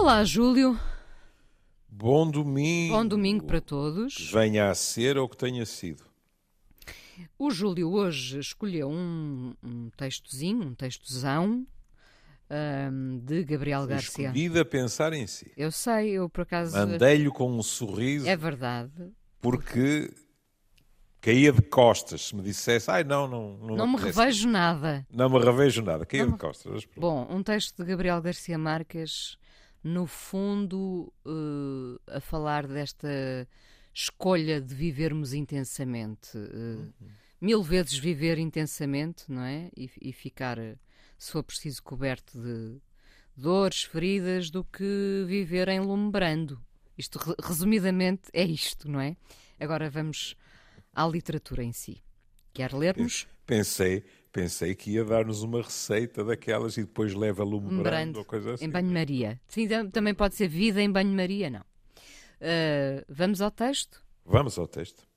Olá, 0.00 0.24
Júlio. 0.24 0.80
Bom 1.86 2.30
domingo. 2.30 2.94
Bom 2.94 3.06
domingo 3.06 3.44
para 3.44 3.60
todos. 3.60 4.14
Que 4.14 4.32
venha 4.32 4.70
a 4.70 4.74
ser 4.74 5.18
ou 5.18 5.28
que 5.28 5.36
tenha 5.36 5.66
sido. 5.66 6.02
O 7.38 7.50
Júlio 7.50 7.90
hoje 7.92 8.38
escolheu 8.38 8.88
um, 8.88 9.54
um 9.62 9.90
textozinho, 9.90 10.62
um 10.68 10.74
textozão 10.74 11.66
um, 12.50 13.18
de 13.18 13.44
Gabriel 13.44 13.86
Garcia. 13.86 14.28
Escolhido 14.28 14.58
a 14.58 14.64
pensar 14.64 15.12
em 15.12 15.26
si. 15.26 15.52
Eu 15.54 15.70
sei, 15.70 16.12
eu 16.12 16.30
por 16.30 16.42
acaso. 16.42 16.74
Mandei-lhe 16.74 17.28
com 17.30 17.52
um 17.52 17.62
sorriso 17.62 18.26
É 18.26 18.34
verdade. 18.38 19.12
porque 19.38 20.10
caía 21.20 21.52
de 21.52 21.60
costas 21.60 22.28
se 22.28 22.34
me 22.36 22.40
dissesse, 22.40 22.90
ai 22.90 23.04
não, 23.04 23.28
não, 23.28 23.58
não, 23.58 23.76
Não 23.76 23.86
me 23.86 23.96
apetece." 23.96 24.18
revejo 24.18 24.48
nada. 24.48 25.06
Não 25.12 25.28
me 25.28 25.38
revejo 25.38 25.82
nada, 25.82 26.06
caía 26.06 26.24
Não 26.24 26.32
de 26.32 26.38
costas. 26.38 26.88
Bom, 26.96 27.26
um 27.30 27.42
texto 27.42 27.76
de 27.76 27.84
Gabriel 27.84 28.22
Garcia 28.22 28.56
Marques, 28.56 29.36
no 29.82 30.06
fundo, 30.06 31.12
eh, 31.26 32.16
a 32.16 32.20
falar 32.20 32.66
desta 32.66 33.48
escolha 33.92 34.60
de 34.60 34.74
vivermos 34.74 35.32
intensamente. 35.32 36.36
eh, 36.36 37.08
Mil 37.40 37.62
vezes 37.62 37.96
viver 37.98 38.36
intensamente, 38.38 39.24
não 39.32 39.42
é? 39.42 39.70
E, 39.74 39.90
e 40.02 40.12
ficar, 40.12 40.58
se 41.18 41.32
for 41.32 41.42
preciso, 41.42 41.82
coberto 41.82 42.38
de 42.38 42.78
dores, 43.34 43.82
feridas, 43.84 44.50
do 44.50 44.62
que 44.62 45.24
viver 45.26 45.68
enlumbrando. 45.68 46.60
Isto, 46.98 47.18
re- 47.18 47.34
resumidamente, 47.42 48.24
é 48.34 48.44
isto, 48.44 48.90
não 48.90 49.00
é? 49.00 49.16
Agora 49.58 49.88
vamos 49.88 50.36
à 50.92 51.06
literatura 51.06 51.64
em 51.64 51.72
si. 51.72 52.02
Quer 52.52 52.74
lermos? 52.74 53.26
Pensei, 53.46 54.04
pensei 54.32 54.74
que 54.74 54.92
ia 54.92 55.04
dar-nos 55.04 55.42
uma 55.42 55.62
receita 55.62 56.24
daquelas 56.24 56.76
e 56.76 56.82
depois 56.82 57.14
leva 57.14 57.42
lume 57.44 57.74
Um 57.74 57.82
brando 57.82 58.18
ou 58.20 58.24
coisa 58.24 58.54
assim. 58.54 58.64
em 58.64 58.70
banho-maria. 58.70 59.40
Sim, 59.48 59.66
tam- 59.68 59.90
também 59.90 60.14
pode 60.14 60.34
ser 60.34 60.48
vida 60.48 60.80
em 60.82 60.90
banho-maria, 60.90 61.50
não. 61.50 61.60
Uh, 61.60 63.04
vamos 63.08 63.40
ao 63.40 63.50
texto? 63.50 64.02
Vamos 64.24 64.58
ao 64.58 64.66
texto. 64.68 65.08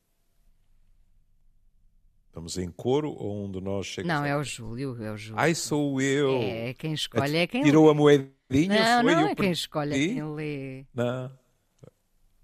Vamos 2.34 2.58
em 2.58 2.72
coro 2.72 3.12
ou 3.12 3.46
um 3.46 3.52
de 3.52 3.62
nós 3.62 3.86
chega 3.86 4.08
não, 4.08 4.26
é 4.26 4.36
o 4.36 4.44
Júlio, 4.44 5.02
é 5.04 5.12
o 5.12 5.18
Júlio. 5.18 5.40
Ai, 5.40 5.54
sou 5.54 6.02
eu. 6.02 6.32
É, 6.42 6.74
quem 6.74 6.94
escolhe 6.94 7.38
é 7.38 7.46
quem 7.46 7.62
Tirou 7.64 7.86
lê. 7.86 7.92
a 7.92 7.94
moedinha, 7.94 8.96
Não, 8.98 9.04
foi 9.04 9.14
não 9.14 9.22
eu 9.22 9.28
é 9.28 9.36
quem 9.36 9.52
escolhe, 9.52 9.94
é 9.94 10.08
quem 10.16 10.34
lê. 10.34 10.86
Não. 10.96 11.32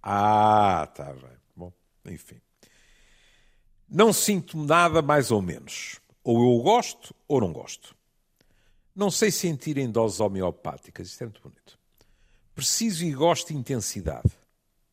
Ah, 0.03 0.87
tá 0.95 1.11
bem. 1.13 1.37
Bom, 1.55 1.73
enfim. 2.05 2.39
Não 3.89 4.13
sinto 4.13 4.63
nada 4.63 5.01
mais 5.01 5.31
ou 5.31 5.41
menos. 5.41 5.99
Ou 6.31 6.43
eu 6.43 6.61
gosto 6.61 7.15
ou 7.27 7.41
não 7.41 7.51
gosto. 7.51 7.95
Não 8.95 9.09
sei 9.09 9.31
sentir 9.31 9.79
em 9.79 9.89
doses 9.89 10.19
homeopáticas. 10.19 11.07
Isto 11.07 11.23
é 11.23 11.25
muito 11.25 11.41
bonito. 11.41 11.79
Preciso 12.53 13.03
e 13.03 13.11
gosto 13.11 13.47
de 13.47 13.55
intensidade. 13.55 14.29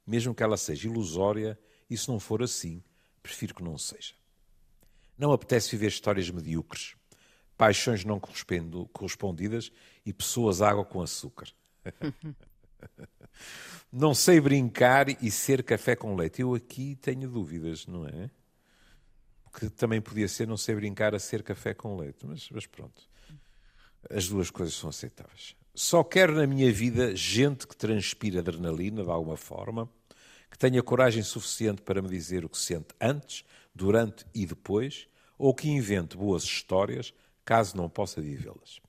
Mesmo 0.07 0.35
que 0.35 0.43
ela 0.43 0.57
seja 0.57 0.89
ilusória, 0.89 1.59
e 1.91 1.97
se 1.99 2.09
não 2.09 2.19
for 2.19 2.43
assim, 2.43 2.83
prefiro 3.23 3.55
que 3.55 3.63
não 3.63 3.77
seja. 3.77 4.15
Não 5.19 5.31
apetece 5.31 5.73
viver 5.73 5.89
histórias 5.89 6.31
medíocres, 6.31 6.97
paixões 7.55 8.03
não 8.03 8.19
correspondidas 8.19 9.71
e 10.07 10.15
pessoas 10.15 10.63
água 10.63 10.87
com 10.87 11.03
açúcar. 11.03 11.53
Não 13.93 14.15
sei 14.15 14.41
brincar 14.41 15.23
e 15.23 15.31
ser 15.31 15.63
café 15.63 15.95
com 15.95 16.17
leite. 16.17 16.41
Eu 16.41 16.55
aqui 16.55 16.97
tenho 16.97 17.29
dúvidas, 17.29 17.87
não 17.87 18.07
é? 18.07 18.31
Porque 19.51 19.71
também 19.71 20.01
podia 20.01 20.29
ser 20.29 20.47
não 20.47 20.57
sei 20.57 20.75
brincar 20.75 21.15
a 21.15 21.19
ser 21.19 21.43
café 21.43 21.73
com 21.73 21.97
leite, 21.97 22.27
mas, 22.27 22.49
mas 22.51 22.67
pronto. 22.67 23.03
As 24.11 24.29
duas 24.29 24.51
coisas 24.51 24.75
são 24.75 24.91
aceitáveis. 24.91 25.57
Só 25.75 26.03
quero 26.03 26.35
na 26.35 26.47
minha 26.47 26.73
vida 26.73 27.15
gente 27.15 27.67
que 27.67 27.77
transpire 27.77 28.39
adrenalina 28.39 29.03
de 29.03 29.11
alguma 29.11 29.37
forma, 29.37 29.91
que 30.51 30.59
tenha 30.59 30.83
coragem 30.83 31.23
suficiente 31.23 31.83
para 31.83 32.01
me 32.01 32.09
dizer 32.09 32.45
o 32.45 32.49
que 32.49 32.59
sente 32.59 32.95
antes, 33.01 33.45
durante 33.75 34.25
e 34.35 34.47
depois, 34.47 35.07
ou 35.37 35.55
que 35.55 35.69
invente 35.69 36.17
boas 36.17 36.45
histórias 36.45 37.13
caso 37.45 37.77
não 37.77 37.89
possa 37.89 38.21
vivê-las. 38.21 38.81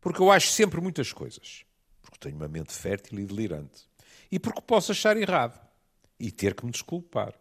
Porque 0.00 0.20
eu 0.20 0.30
acho 0.30 0.48
sempre 0.48 0.80
muitas 0.80 1.12
coisas. 1.12 1.64
Porque 2.02 2.18
tenho 2.18 2.36
uma 2.36 2.48
mente 2.48 2.72
fértil 2.72 3.20
e 3.20 3.24
delirante. 3.24 3.88
E 4.30 4.38
porque 4.38 4.60
posso 4.60 4.90
achar 4.90 5.16
errado. 5.16 5.58
E 6.18 6.30
ter 6.32 6.54
que 6.54 6.66
me 6.66 6.72
desculpar. 6.72 7.34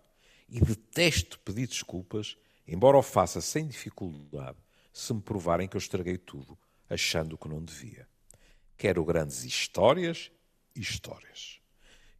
E 0.51 0.59
detesto 0.59 1.39
pedir 1.39 1.65
desculpas, 1.65 2.35
embora 2.67 2.97
o 2.97 3.01
faça 3.01 3.39
sem 3.39 3.65
dificuldade, 3.65 4.57
se 4.91 5.13
me 5.13 5.21
provarem 5.21 5.65
que 5.65 5.77
eu 5.77 5.79
estraguei 5.79 6.17
tudo, 6.17 6.59
achando 6.89 7.37
que 7.37 7.47
não 7.47 7.63
devia. 7.63 8.05
Quero 8.77 9.05
grandes 9.05 9.45
histórias 9.45 10.29
e 10.75 10.81
histórias. 10.81 11.61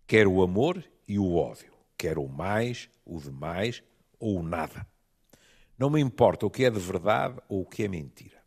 Quero 0.08 0.32
o 0.32 0.42
amor 0.42 0.82
e 1.06 1.20
o 1.20 1.36
ódio. 1.36 1.74
Quero 1.98 2.24
o 2.24 2.30
mais, 2.30 2.90
o 3.04 3.20
demais 3.20 3.84
ou 4.18 4.40
o 4.40 4.44
nada. 4.44 4.88
Não 5.78 5.90
me 5.90 6.00
importa 6.00 6.46
o 6.46 6.50
que 6.50 6.64
é 6.64 6.70
de 6.70 6.80
verdade 6.80 7.38
ou 7.50 7.64
o 7.64 7.66
que 7.66 7.84
é 7.84 7.90
mentira. 7.90 8.42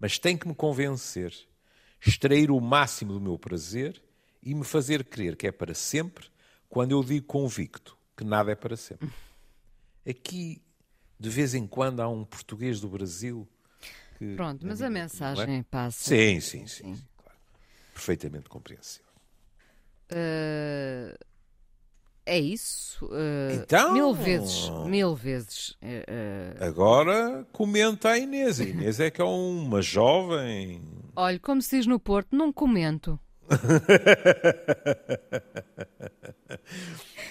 Mas 0.00 0.18
tem 0.18 0.36
que 0.36 0.48
me 0.48 0.54
convencer, 0.54 1.32
extrair 2.04 2.50
o 2.50 2.60
máximo 2.60 3.12
do 3.12 3.20
meu 3.20 3.38
prazer 3.38 4.02
e 4.42 4.52
me 4.52 4.64
fazer 4.64 5.04
crer 5.04 5.36
que 5.36 5.46
é 5.46 5.52
para 5.52 5.74
sempre, 5.74 6.26
quando 6.68 6.90
eu 6.90 7.04
digo 7.04 7.24
convicto 7.26 8.01
que 8.16 8.24
nada 8.24 8.52
é 8.52 8.54
para 8.54 8.76
sempre. 8.76 9.10
Aqui, 10.08 10.60
de 11.18 11.28
vez 11.30 11.54
em 11.54 11.66
quando, 11.66 12.00
há 12.00 12.08
um 12.08 12.24
português 12.24 12.80
do 12.80 12.88
Brasil 12.88 13.48
que. 14.18 14.34
Pronto, 14.36 14.66
mas 14.66 14.80
a 14.82 14.90
não 14.90 14.96
é? 14.96 15.02
mensagem 15.02 15.62
passa. 15.62 16.02
Sim, 16.08 16.40
sim, 16.40 16.66
sim, 16.66 16.94
sim, 16.96 17.04
claro. 17.16 17.38
Perfeitamente 17.94 18.48
compreensível. 18.48 19.06
Uh, 20.10 21.16
é 22.26 22.38
isso. 22.38 23.04
uh, 23.06 23.62
Então? 23.62 23.94
Mil 23.94 24.14
vezes, 24.14 24.68
mil 24.86 25.14
vezes. 25.14 25.70
uh, 25.82 26.64
Agora 26.64 27.46
comenta 27.52 28.10
a 28.10 28.18
Inês. 28.18 28.60
A 28.60 28.64
Inês 28.64 29.00
é 29.00 29.10
que 29.10 29.20
é 29.20 29.24
uma 29.24 29.80
jovem. 29.80 30.82
olha, 31.16 31.38
como 31.40 31.62
se 31.62 31.76
diz 31.78 31.86
no 31.86 31.98
Porto, 31.98 32.36
não 32.36 32.52
comento. 32.52 33.18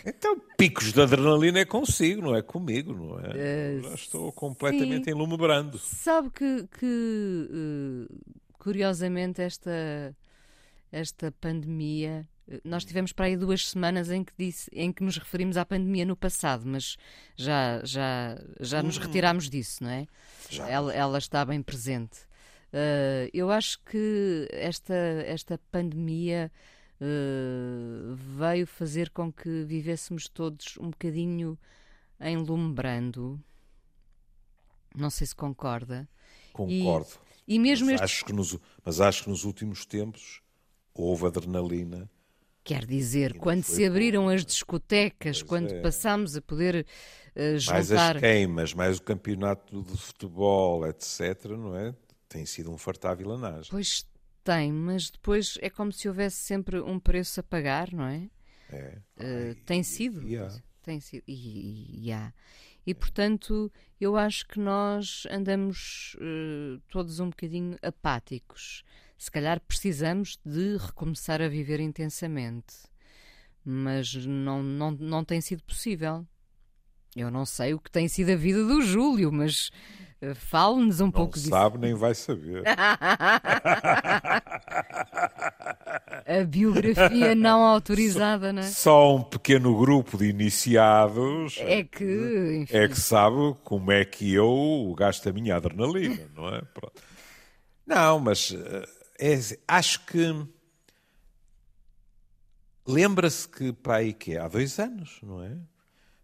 Então, 0.06 0.40
picos 0.58 0.92
de 0.94 1.02
adrenalina 1.02 1.60
é 1.60 1.66
consigo, 1.66 2.22
não 2.22 2.36
é 2.36 2.42
comigo, 2.42 2.94
não 2.94 3.20
é? 3.20 3.32
Eh, 3.36 3.80
Já 3.84 3.94
estou 3.94 4.32
completamente 4.32 5.06
sim. 5.06 5.12
enlumebrando. 5.12 5.78
Sabe 5.78 6.30
que, 6.32 6.68
que, 6.80 7.50
uh, 7.52 8.36
curiosamente 8.58 9.42
esta, 9.42 10.16
esta 10.92 11.32
pandemia, 11.40 12.28
uh, 12.48 12.60
nós 12.64 12.84
tivemos 12.84 13.12
para 13.12 13.28
aí 13.28 13.38
duas 13.38 13.70
semanas 13.70 14.10
em 14.10 14.24
que, 14.24 14.34
disse, 14.38 14.70
em 14.74 14.92
que 14.92 15.04
nos 15.04 15.18
referimos 15.18 15.56
à 15.58 15.66
pandemia 15.66 16.06
no 16.06 16.16
passado, 16.16 16.64
mas 16.66 16.98
já, 17.36 17.82
já, 17.84 18.42
já 18.60 18.82
nos 18.82 18.98
retirámos 18.98 19.50
disso, 19.50 19.84
não 19.84 19.92
é? 19.92 20.08
Ela, 20.68 20.94
ela 20.94 21.18
está 21.18 21.46
bem 21.46 21.62
presente. 21.62 22.31
Uh, 22.74 23.28
eu 23.34 23.52
acho 23.52 23.80
que 23.84 24.48
esta, 24.52 24.94
esta 25.26 25.59
pandemia 25.72 26.52
uh, 27.02 28.16
veio 28.16 28.66
fazer 28.66 29.09
com 29.09 29.32
que 29.32 29.64
vivêssemos 29.64 30.30
todos 30.30 30.78
um 30.78 30.90
bocadinho 30.90 31.58
enlumbrando. 32.20 33.40
Não 34.96 35.09
sei 35.09 35.28
se 35.28 35.36
concorda. 35.36 36.08
Concordo. 36.54 37.09
E 37.48 37.59
mesmo 37.59 37.88
mas, 37.88 37.96
este. 37.96 38.04
acho 38.04 38.26
que 38.26 38.34
nos, 38.34 38.58
mas 38.86 39.02
acho 39.02 39.24
que 39.24 39.30
nos 39.30 39.44
últimos 39.44 39.86
tempos 39.86 40.42
houve 40.94 41.26
adrenalina. 41.26 42.09
Quer 42.64 42.86
dizer, 42.86 43.38
quando 43.40 43.64
se 43.64 43.84
abriram 43.86 44.24
pouco. 44.24 44.36
as 44.36 44.46
discotecas, 44.46 45.42
Pois 45.42 45.50
quando 45.50 45.74
é. 45.74 45.82
passámos 45.82 46.38
a 46.38 46.42
poder 46.42 46.86
uh, 47.36 47.40
Mais 47.72 47.88
juntar. 47.88 48.16
as 48.16 48.22
queimas, 48.22 48.74
mais 48.74 48.98
o 49.00 49.02
campeonato 49.02 49.82
de 49.82 49.98
futebol, 49.98 50.88
etc., 50.88 51.46
não 51.58 51.76
é? 51.76 51.96
Tem 52.32 52.46
sido 52.46 52.72
um 52.72 52.78
fartar 52.78 53.16
vilanagem. 53.18 53.70
Pois 53.70 54.08
tem, 54.42 54.72
mas 54.72 55.10
depois 55.10 55.58
é 55.62 55.70
como 55.70 55.92
se 55.92 56.08
houvesse 56.08 56.38
sempre 56.38 56.80
um 56.80 56.98
preço 56.98 57.42
a 57.42 57.44
pagar, 57.44 57.92
não 57.92 58.06
é? 58.06 58.30
É. 58.70 58.98
Uh, 59.20 59.56
tem 59.66 59.84
sido. 59.84 60.26
e 60.26 60.38
há. 60.38 60.50
Tem 60.82 61.00
sido. 61.02 61.24
E, 61.28 61.34
e- 61.34 62.08
e 62.08 62.12
há. 62.14 62.34
E 62.88 62.96
portanto, 62.96 63.70
eu 64.00 64.16
acho 64.16 64.48
que 64.48 64.60
nós 64.60 65.28
andamos 65.30 66.16
uh, 66.16 66.80
todos 66.88 67.20
um 67.20 67.30
bocadinho 67.30 67.78
apáticos. 67.82 68.84
Se 69.18 69.30
calhar 69.30 69.60
precisamos 69.60 70.40
de 70.46 70.78
recomeçar 70.78 71.42
a 71.42 71.50
viver 71.50 71.80
intensamente. 71.82 72.76
Mas 73.64 74.16
não, 74.26 74.64
não, 74.64 74.90
não 74.92 75.24
tem 75.26 75.42
sido 75.42 75.64
possível. 75.64 76.26
Eu 77.16 77.29
não 77.31 77.46
sei 77.46 77.73
o 77.73 77.79
que 77.79 77.91
tem 77.91 78.08
sido 78.08 78.31
a 78.31 78.35
vida 78.35 78.63
do 78.66 78.81
Júlio, 78.81 79.31
mas 79.31 79.69
uh, 80.22 80.34
fale-nos 80.35 81.02
um 81.02 81.05
Não 81.05 81.11
pouco 81.11 81.34
disso. 81.35 81.49
sabe 81.49 81.78
nem 81.78 81.93
vai 81.93 82.16
saber. 82.16 82.63
A 86.25 86.43
biografia 86.46 87.35
não 87.35 87.63
autorizada, 87.63 88.53
não 88.53 88.61
é? 88.61 88.66
Só 88.67 89.16
um 89.17 89.23
pequeno 89.23 89.78
grupo 89.78 90.17
de 90.17 90.28
iniciados 90.29 91.58
É 91.58 91.84
que, 91.84 92.05
enfim, 92.61 92.73
é 92.78 92.87
que 92.87 92.96
sabe 92.99 93.55
como 93.63 93.91
é 93.91 94.05
que 94.05 94.34
eu 94.34 94.93
gasto 94.97 95.28
a 95.28 95.34
minha 95.34 95.55
adrenalina, 95.58 96.29
não 96.35 96.47
é? 96.47 96.61
Pronto. 96.61 97.02
Não, 97.85 98.19
mas 98.19 98.53
eh, 98.53 98.85
é- 99.19 99.58
acho 99.67 100.05
que 100.05 100.46
lembra-se 102.87 103.47
que, 103.47 103.73
pai, 103.73 104.13
que 104.13 104.35
é 104.35 104.40
há 104.40 104.47
dois 104.47 104.79
anos, 104.79 105.19
não 105.23 105.43
é? 105.43 105.58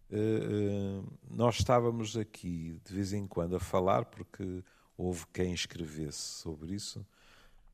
Uh, 0.10 1.02
uh, 1.02 1.18
nós 1.30 1.60
estávamos 1.60 2.16
aqui 2.16 2.80
de 2.86 2.94
vez 2.94 3.14
em 3.14 3.28
quando 3.28 3.56
a 3.56 3.60
falar, 3.60 4.06
porque 4.06 4.64
houve 4.98 5.26
quem 5.34 5.54
escrevesse 5.54 6.18
sobre 6.18 6.74
isso. 6.74 7.06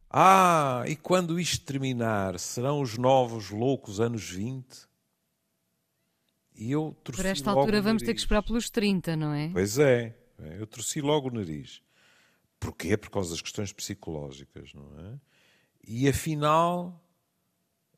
Ah, 0.10 0.84
e 0.88 0.96
quando 0.96 1.40
isto 1.40 1.66
terminar, 1.66 2.40
serão 2.40 2.82
os 2.82 2.98
novos 2.98 3.50
loucos 3.50 4.00
anos 4.00 4.30
20? 4.30 4.88
E 6.56 6.72
eu 6.72 6.96
torci 7.04 7.22
Por 7.22 7.28
esta 7.28 7.50
altura 7.50 7.82
vamos 7.82 8.04
ter 8.04 8.14
que 8.14 8.20
esperar 8.20 8.44
pelos 8.44 8.70
30, 8.70 9.16
não 9.16 9.34
é? 9.34 9.50
Pois 9.50 9.80
é, 9.80 10.16
eu 10.60 10.68
torci 10.68 11.02
logo 11.02 11.30
o 11.30 11.34
nariz. 11.34 11.82
Porquê? 12.60 12.96
Por 12.96 13.10
causa 13.10 13.32
das 13.32 13.42
questões 13.42 13.74
psicológicas, 13.74 14.72
não 14.74 14.88
é? 15.00 15.20
E 15.86 16.08
afinal, 16.08 17.04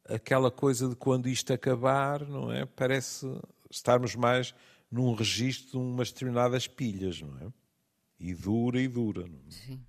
aquela 0.07 0.49
coisa 0.49 0.87
de 0.87 0.95
quando 0.95 1.27
isto 1.27 1.51
acabar, 1.51 2.25
não 2.25 2.51
é? 2.51 2.65
Parece 2.65 3.27
estarmos 3.75 4.15
mais 4.15 4.53
num 4.91 5.13
registro 5.13 5.71
de 5.71 5.77
umas 5.77 6.11
determinadas 6.11 6.67
pilhas, 6.67 7.21
não 7.21 7.37
é? 7.39 7.51
E 8.19 8.33
dura 8.33 8.79
e 8.79 8.87
dura. 8.87 9.25
É? 9.25 9.51
Sim. 9.51 9.85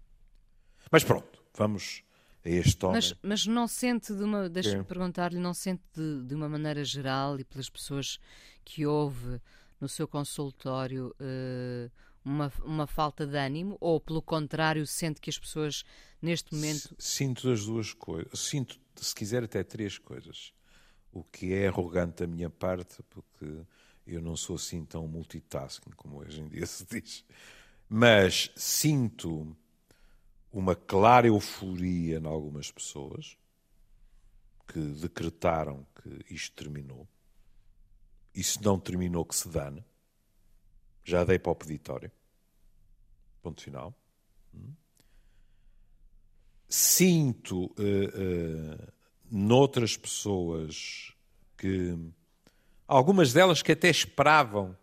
Mas 0.90 1.04
pronto, 1.04 1.42
vamos 1.56 2.02
a 2.44 2.48
este 2.48 2.84
homem. 2.84 2.96
Mas, 2.96 3.14
mas 3.22 3.46
não 3.46 3.68
sente 3.68 4.14
de 4.14 4.22
uma, 4.22 4.48
deixa-me 4.48 4.84
perguntar-lhe, 4.84 5.38
não 5.38 5.54
sente 5.54 5.82
de, 5.94 6.24
de, 6.24 6.34
uma 6.34 6.48
maneira 6.48 6.84
geral 6.84 7.38
e 7.38 7.44
pelas 7.44 7.68
pessoas 7.68 8.18
que 8.64 8.86
houve 8.86 9.40
no 9.80 9.88
seu 9.88 10.08
consultório 10.08 11.14
uh, 11.20 11.90
uma, 12.24 12.52
uma 12.64 12.86
falta 12.86 13.26
de 13.26 13.36
ânimo 13.36 13.76
ou, 13.80 14.00
pelo 14.00 14.22
contrário, 14.22 14.86
sente 14.86 15.20
que 15.20 15.30
as 15.30 15.38
pessoas 15.38 15.84
neste 16.20 16.54
momento. 16.54 16.94
Sinto 16.98 17.50
as 17.50 17.64
duas 17.64 17.92
coisas. 17.92 18.38
Sinto, 18.38 18.80
se 18.96 19.14
quiser, 19.14 19.44
até 19.44 19.62
três 19.62 19.98
coisas. 19.98 20.52
O 21.12 21.22
que 21.22 21.52
é 21.52 21.68
arrogante 21.68 22.24
da 22.24 22.26
minha 22.26 22.50
parte, 22.50 23.02
porque 23.08 23.64
eu 24.06 24.22
não 24.22 24.36
sou 24.36 24.56
assim 24.56 24.84
tão 24.84 25.06
multitasking 25.08 25.90
como 25.96 26.18
hoje 26.18 26.40
em 26.40 26.48
dia 26.48 26.66
se 26.66 26.86
diz. 26.86 27.24
Mas 27.88 28.50
sinto 28.54 29.56
uma 30.52 30.74
clara 30.76 31.26
euforia 31.26 32.18
em 32.18 32.26
algumas 32.26 32.70
pessoas 32.70 33.36
que 34.66 34.80
decretaram 34.80 35.86
que 36.02 36.34
isto 36.34 36.54
terminou. 36.54 37.06
E 38.34 38.42
se 38.42 38.62
não 38.62 38.78
terminou, 38.78 39.24
que 39.24 39.34
se 39.34 39.48
dane. 39.48 39.84
Já 41.04 41.24
dei 41.24 41.38
para 41.38 41.52
o 41.52 41.56
peditório. 41.56 42.10
Ponto 43.42 43.62
final. 43.62 43.94
Sinto 46.68 47.66
uh, 47.66 47.70
uh, 47.70 48.92
noutras 49.30 49.96
pessoas 49.96 51.14
que 51.56 51.96
algumas 52.86 53.32
delas 53.32 53.62
que 53.62 53.72
até 53.72 53.88
esperavam 53.88 54.76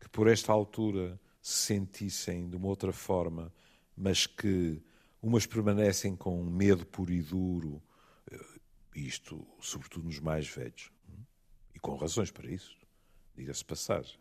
que 0.00 0.08
por 0.08 0.28
esta 0.28 0.52
altura 0.52 1.18
se 1.40 1.66
sentissem 1.66 2.48
de 2.48 2.56
uma 2.56 2.68
outra 2.68 2.92
forma, 2.92 3.52
mas 3.96 4.26
que 4.26 4.80
umas 5.20 5.46
permanecem 5.46 6.16
com 6.16 6.42
medo 6.44 6.84
puro 6.84 7.12
e 7.12 7.22
duro, 7.22 7.82
eh, 8.30 8.38
isto 8.94 9.46
sobretudo 9.60 10.06
nos 10.06 10.18
mais 10.18 10.48
velhos, 10.48 10.90
e 11.74 11.78
com 11.78 11.96
razões 11.96 12.30
para 12.30 12.50
isso, 12.50 12.76
diga-se 13.36 13.64
passagem. 13.64 14.18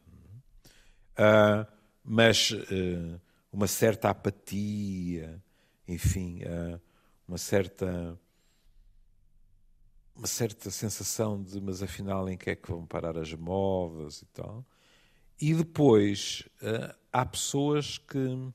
Uh, 1.13 1.67
mas 2.03 2.51
uh, 2.51 3.21
uma 3.51 3.67
certa 3.67 4.09
apatia, 4.09 5.41
enfim, 5.87 6.41
uh, 6.43 6.81
uma 7.27 7.37
certa 7.37 8.19
uma 10.21 10.27
certa 10.27 10.69
sensação 10.69 11.41
de 11.41 11.59
mas 11.59 11.81
afinal 11.81 12.29
em 12.29 12.37
que 12.37 12.51
é 12.51 12.55
que 12.55 12.69
vão 12.69 12.85
parar 12.85 13.17
as 13.17 13.33
modas 13.33 14.21
e 14.21 14.25
tal. 14.27 14.63
E 15.41 15.51
depois 15.51 16.47
uh, 16.61 16.95
há 17.11 17.25
pessoas 17.25 17.97
que 17.97 18.53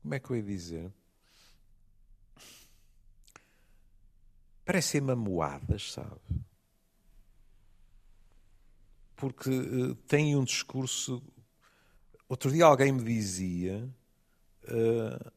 como 0.00 0.14
é 0.14 0.20
que 0.20 0.30
eu 0.30 0.36
ia 0.36 0.42
dizer? 0.44 0.92
Parecem 4.64 5.00
mamoadas, 5.00 5.90
sabe? 5.90 6.20
Porque 9.16 9.50
uh, 9.50 9.96
têm 10.06 10.36
um 10.36 10.44
discurso 10.44 11.20
Outro 12.28 12.52
dia 12.52 12.64
alguém 12.64 12.92
me 12.92 13.02
dizia, 13.02 13.92
uh, 14.68 15.32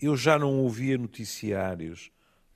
eu 0.00 0.16
já 0.16 0.38
não 0.38 0.58
ouvia 0.60 0.96
noticiários 0.96 2.10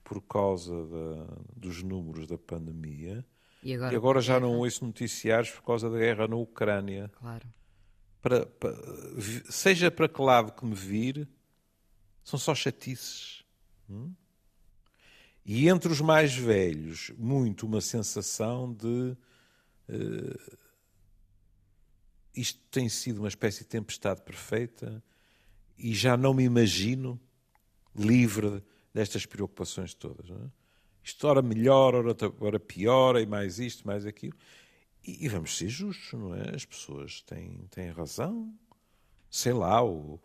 por 0.05 0.21
causa 0.21 0.87
da, 0.87 1.37
dos 1.57 1.83
números 1.83 2.27
da 2.27 2.39
pandemia 2.39 3.25
e 3.65 3.73
agora, 3.73 3.95
e 3.95 3.97
agora 3.97 4.21
já 4.21 4.39
não 4.39 4.59
ouço 4.59 4.85
noticiários 4.85 5.51
por 5.51 5.63
causa 5.63 5.89
da 5.89 5.99
guerra 5.99 6.29
na 6.29 6.37
Ucrânia. 6.37 7.11
Claro. 7.19 7.49
Para, 8.21 8.45
para, 8.45 8.77
seja 9.51 9.91
para 9.91 10.07
que 10.07 10.21
lado 10.21 10.53
que 10.53 10.67
me 10.67 10.75
vir, 10.75 11.27
são 12.23 12.39
só 12.39 12.55
chatices. 12.55 13.43
Hum? 13.89 14.13
E 15.47 15.69
entre 15.69 15.91
os 15.91 16.01
mais 16.01 16.35
velhos, 16.35 17.11
muito 17.17 17.67
uma 17.67 17.81
sensação 17.81 18.73
de. 18.73 19.17
Uh, 19.89 20.59
isto 22.35 22.61
tem 22.71 22.89
sido 22.89 23.21
uma 23.21 23.29
espécie 23.29 23.61
de 23.61 23.67
tempestade 23.67 24.23
perfeita 24.23 25.03
e 25.79 25.95
já 25.95 26.17
não 26.17 26.35
me 26.35 26.45
imagino 26.45 27.21
livre 27.95 28.63
destas 28.95 29.27
preocupações 29.27 29.93
todas. 29.93 30.31
Não 30.31 30.37
é? 30.37 30.51
Isto 31.03 31.27
ora 31.27 31.43
melhor, 31.43 31.95
ora, 32.41 32.61
pior, 32.61 33.21
e 33.21 33.27
mais 33.27 33.59
isto, 33.59 33.87
mais 33.87 34.07
aquilo. 34.07 34.37
E, 35.07 35.27
e, 35.27 35.29
vamos 35.29 35.57
ser 35.59 35.69
justos, 35.69 36.19
não 36.19 36.35
é? 36.35 36.55
As 36.55 36.65
pessoas 36.65 37.21
têm, 37.21 37.67
têm 37.71 37.91
razão. 37.91 38.55
Sei 39.29 39.53
lá, 39.53 39.85
o, 39.85 40.19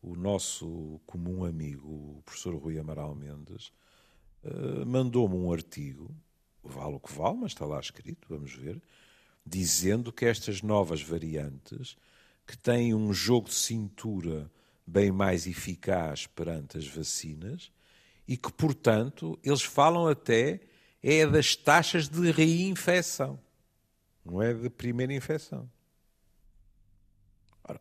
o 0.00 0.14
nosso 0.14 1.00
comum 1.04 1.44
amigo, 1.44 1.86
o 2.18 2.22
professor 2.24 2.54
Rui 2.54 2.78
Amaral 2.78 3.14
Mendes, 3.14 3.72
uh, 4.44 4.86
mandou-me 4.86 5.36
um 5.36 5.52
artigo, 5.52 6.10
vale 6.62 6.94
o 6.94 7.00
que 7.00 7.12
vale, 7.12 7.38
mas 7.38 7.52
está 7.52 7.66
lá 7.66 7.78
escrito, 7.78 8.26
vamos 8.28 8.54
ver, 8.54 8.80
dizendo 9.44 10.12
que 10.12 10.24
estas 10.24 10.62
novas 10.62 11.02
variantes, 11.02 11.96
que 12.46 12.56
têm 12.56 12.94
um 12.94 13.12
jogo 13.12 13.48
de 13.48 13.54
cintura 13.54 14.50
bem 14.86 15.12
mais 15.12 15.46
eficaz 15.46 16.26
perante 16.26 16.78
as 16.78 16.86
vacinas, 16.86 17.70
e 18.26 18.36
que, 18.36 18.52
portanto, 18.52 19.38
eles 19.42 19.62
falam 19.62 20.06
até 20.06 20.60
é 21.02 21.26
das 21.26 21.56
taxas 21.56 22.08
de 22.08 22.30
reinfecção, 22.30 23.38
não 24.24 24.40
é 24.40 24.54
de 24.54 24.70
primeira 24.70 25.12
infecção. 25.12 25.68
Ora, 27.64 27.80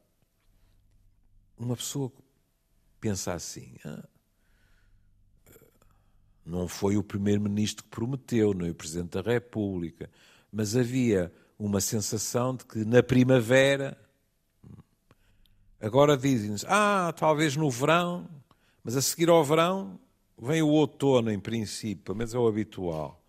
uma 1.57 1.75
pessoa 1.75 2.11
pensa 2.99 3.33
assim, 3.33 3.75
ah, 3.85 4.07
não 6.43 6.67
foi 6.67 6.97
o 6.97 7.03
primeiro-ministro 7.03 7.83
que 7.83 7.89
prometeu, 7.89 8.53
não 8.53 8.65
é 8.65 8.71
o 8.71 8.75
presidente 8.75 9.11
da 9.11 9.21
República, 9.21 10.09
mas 10.51 10.75
havia 10.75 11.31
uma 11.57 11.79
sensação 11.79 12.55
de 12.55 12.65
que 12.65 12.83
na 12.83 13.03
primavera. 13.03 13.97
Agora 15.79 16.17
dizem-nos, 16.17 16.65
ah, 16.67 17.13
talvez 17.15 17.55
no 17.55 17.69
verão, 17.69 18.27
mas 18.83 18.97
a 18.97 19.01
seguir 19.01 19.29
ao 19.29 19.43
verão 19.43 19.99
vem 20.41 20.61
o 20.63 20.69
outono, 20.69 21.31
em 21.31 21.39
princípio, 21.39 22.15
mas 22.15 22.33
é 22.33 22.37
o 22.37 22.47
habitual. 22.47 23.21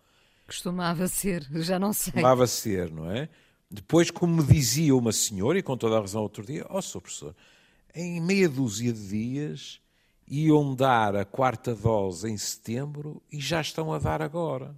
Costumava 0.47 1.07
ser, 1.07 1.47
já 1.61 1.77
não 1.77 1.93
sei. 1.93 2.13
Costumava 2.13 2.47
ser, 2.47 2.91
não 2.91 3.09
é? 3.11 3.29
Depois, 3.69 4.09
como 4.09 4.35
me 4.35 4.43
dizia 4.43 4.95
uma 4.95 5.11
senhora, 5.11 5.59
e 5.59 5.63
com 5.63 5.77
toda 5.77 5.97
a 5.97 6.01
razão 6.01 6.21
outro 6.21 6.45
dia, 6.45 6.65
ó, 6.69 6.79
oh, 6.79 6.81
Sr. 6.81 7.01
Professor, 7.01 7.35
em 7.93 8.19
meia 8.19 8.49
dúzia 8.49 8.91
de 8.91 9.07
dias 9.07 9.79
iam 10.27 10.75
dar 10.75 11.15
a 11.15 11.25
quarta 11.25 11.75
dose 11.75 12.29
em 12.29 12.37
setembro 12.37 13.21
e 13.31 13.39
já 13.39 13.61
estão 13.61 13.93
a 13.93 13.99
dar 13.99 14.21
agora. 14.21 14.75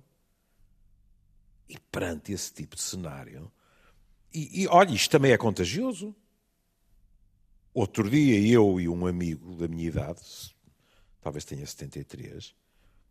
E 1.67 1.79
perante 1.91 2.31
esse 2.31 2.53
tipo 2.53 2.75
de 2.75 2.81
cenário, 2.81 3.51
e, 4.33 4.63
e 4.63 4.67
olha, 4.67 4.91
isto 4.93 5.09
também 5.09 5.31
é 5.31 5.37
contagioso. 5.37 6.13
Outro 7.73 8.09
dia, 8.09 8.37
eu 8.53 8.79
e 8.79 8.87
um 8.87 9.07
amigo 9.07 9.55
da 9.55 9.67
minha 9.67 9.87
idade, 9.87 10.21
talvez 11.25 11.43
tenha 11.43 11.65
73, 11.65 12.53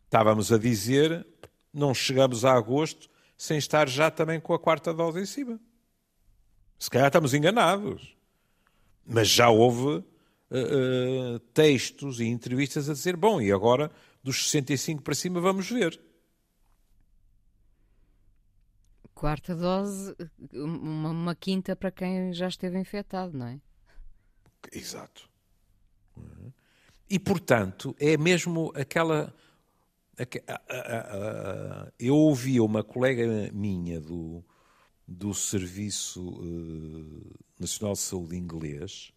estávamos 0.04 0.52
a 0.52 0.56
dizer: 0.56 1.26
não 1.72 1.92
chegamos 1.92 2.44
a 2.44 2.52
agosto 2.52 3.10
sem 3.36 3.58
estar 3.58 3.88
já 3.88 4.08
também 4.08 4.38
com 4.38 4.54
a 4.54 4.58
quarta 4.58 4.94
dose 4.94 5.18
em 5.18 5.26
cima. 5.26 5.58
Se 6.78 6.88
calhar 6.88 7.08
estamos 7.08 7.34
enganados. 7.34 8.14
Mas 9.04 9.28
já 9.28 9.50
houve 9.50 9.98
uh, 9.98 10.04
uh, 11.34 11.38
textos 11.52 12.20
e 12.20 12.26
entrevistas 12.26 12.88
a 12.88 12.92
dizer: 12.92 13.16
bom, 13.16 13.40
e 13.40 13.50
agora 13.50 13.90
dos 14.22 14.48
65 14.48 15.02
para 15.02 15.14
cima 15.16 15.40
vamos 15.40 15.68
ver 15.68 16.00
quarta 19.12 19.54
dose, 19.54 20.14
uma, 20.52 21.10
uma, 21.10 21.34
quinta 21.34 21.76
para 21.76 21.90
quem 21.90 22.32
já 22.32 22.48
esteve 22.48 22.78
infectado, 22.78 23.36
não 23.36 23.46
é? 23.46 23.60
Exato. 24.72 25.30
E, 27.08 27.18
portanto, 27.18 27.94
é 27.98 28.16
mesmo 28.16 28.72
aquela 28.74 29.34
eu 31.98 32.14
ouvia 32.14 32.62
uma 32.62 32.84
colega 32.84 33.50
minha 33.52 34.00
do, 34.00 34.44
do 35.06 35.34
Serviço 35.34 36.22
uh, 36.22 37.34
Nacional 37.58 37.94
de 37.94 38.00
Saúde 38.00 38.36
inglês 38.36 39.12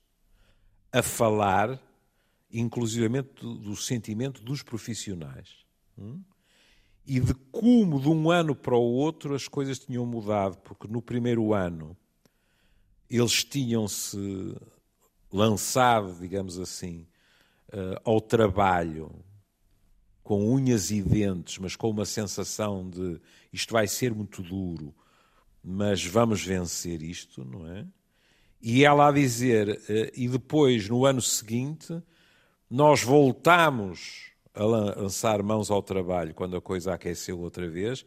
a 0.92 1.04
falar, 1.04 1.80
inclusivamente, 2.52 3.30
do, 3.36 3.56
do 3.56 3.76
sentimento 3.76 4.42
dos 4.42 4.64
profissionais. 4.64 5.50
Hum? 5.98 6.22
E 7.06 7.20
de 7.20 7.34
como, 7.52 8.02
de 8.02 8.10
um 8.10 8.32
ano 8.32 8.56
para 8.56 8.76
o 8.76 8.82
outro, 8.82 9.36
as 9.36 9.48
coisas 9.48 9.80
tinham 9.80 10.06
mudado, 10.06 10.58
porque 10.58 10.88
no 10.88 11.02
primeiro 11.02 11.54
ano 11.54 11.96
eles 13.10 13.44
tinham-se 13.44 14.58
lançado, 15.32 16.20
digamos 16.20 16.60
assim, 16.60 17.08
uh, 17.70 18.00
ao 18.04 18.22
trabalho 18.22 19.12
com 20.24 20.54
unhas 20.54 20.92
e 20.92 21.02
dentes, 21.02 21.58
mas 21.58 21.76
com 21.76 21.90
uma 21.90 22.06
sensação 22.06 22.90
de 22.90 23.20
isto 23.52 23.72
vai 23.74 23.88
ser 23.88 24.14
muito 24.14 24.42
duro, 24.42 24.94
mas 25.64 26.04
vamos 26.06 26.44
vencer 26.44 27.02
isto, 27.02 27.46
não 27.46 27.68
é? 27.68 27.86
E 28.62 28.84
ela 28.84 29.08
a 29.08 29.12
dizer, 29.12 29.70
uh, 29.70 30.12
e 30.16 30.28
depois, 30.28 30.90
no 30.90 31.06
ano 31.06 31.22
seguinte, 31.22 32.02
nós 32.70 33.02
voltamos 33.02 34.32
a 34.54 34.66
lançar 34.66 35.42
mãos 35.44 35.70
ao 35.70 35.82
trabalho 35.82 36.34
quando 36.34 36.58
a 36.58 36.62
coisa 36.62 36.94
aqueceu 36.94 37.40
outra 37.40 37.70
vez, 37.70 38.06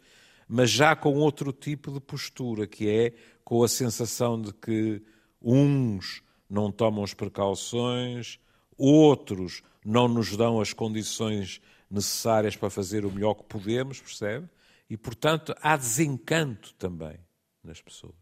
mas 0.48 0.68
já 0.68 0.96
com 0.96 1.14
outro 1.14 1.52
tipo 1.52 1.92
de 1.92 2.00
postura, 2.00 2.66
que 2.66 2.88
é 2.88 3.14
com 3.44 3.62
a 3.62 3.68
sensação 3.68 4.40
de 4.40 4.52
que 4.52 5.00
uns 5.40 6.22
não 6.48 6.72
tomam 6.72 7.04
as 7.04 7.14
precauções, 7.14 8.40
outros 8.88 9.62
não 9.84 10.08
nos 10.08 10.36
dão 10.36 10.60
as 10.60 10.72
condições 10.72 11.60
necessárias 11.90 12.56
para 12.56 12.70
fazer 12.70 13.04
o 13.04 13.10
melhor 13.10 13.34
que 13.34 13.44
podemos, 13.44 14.00
percebe? 14.00 14.48
E, 14.88 14.96
portanto, 14.96 15.54
há 15.60 15.76
desencanto 15.76 16.74
também 16.74 17.18
nas 17.62 17.80
pessoas. 17.80 18.14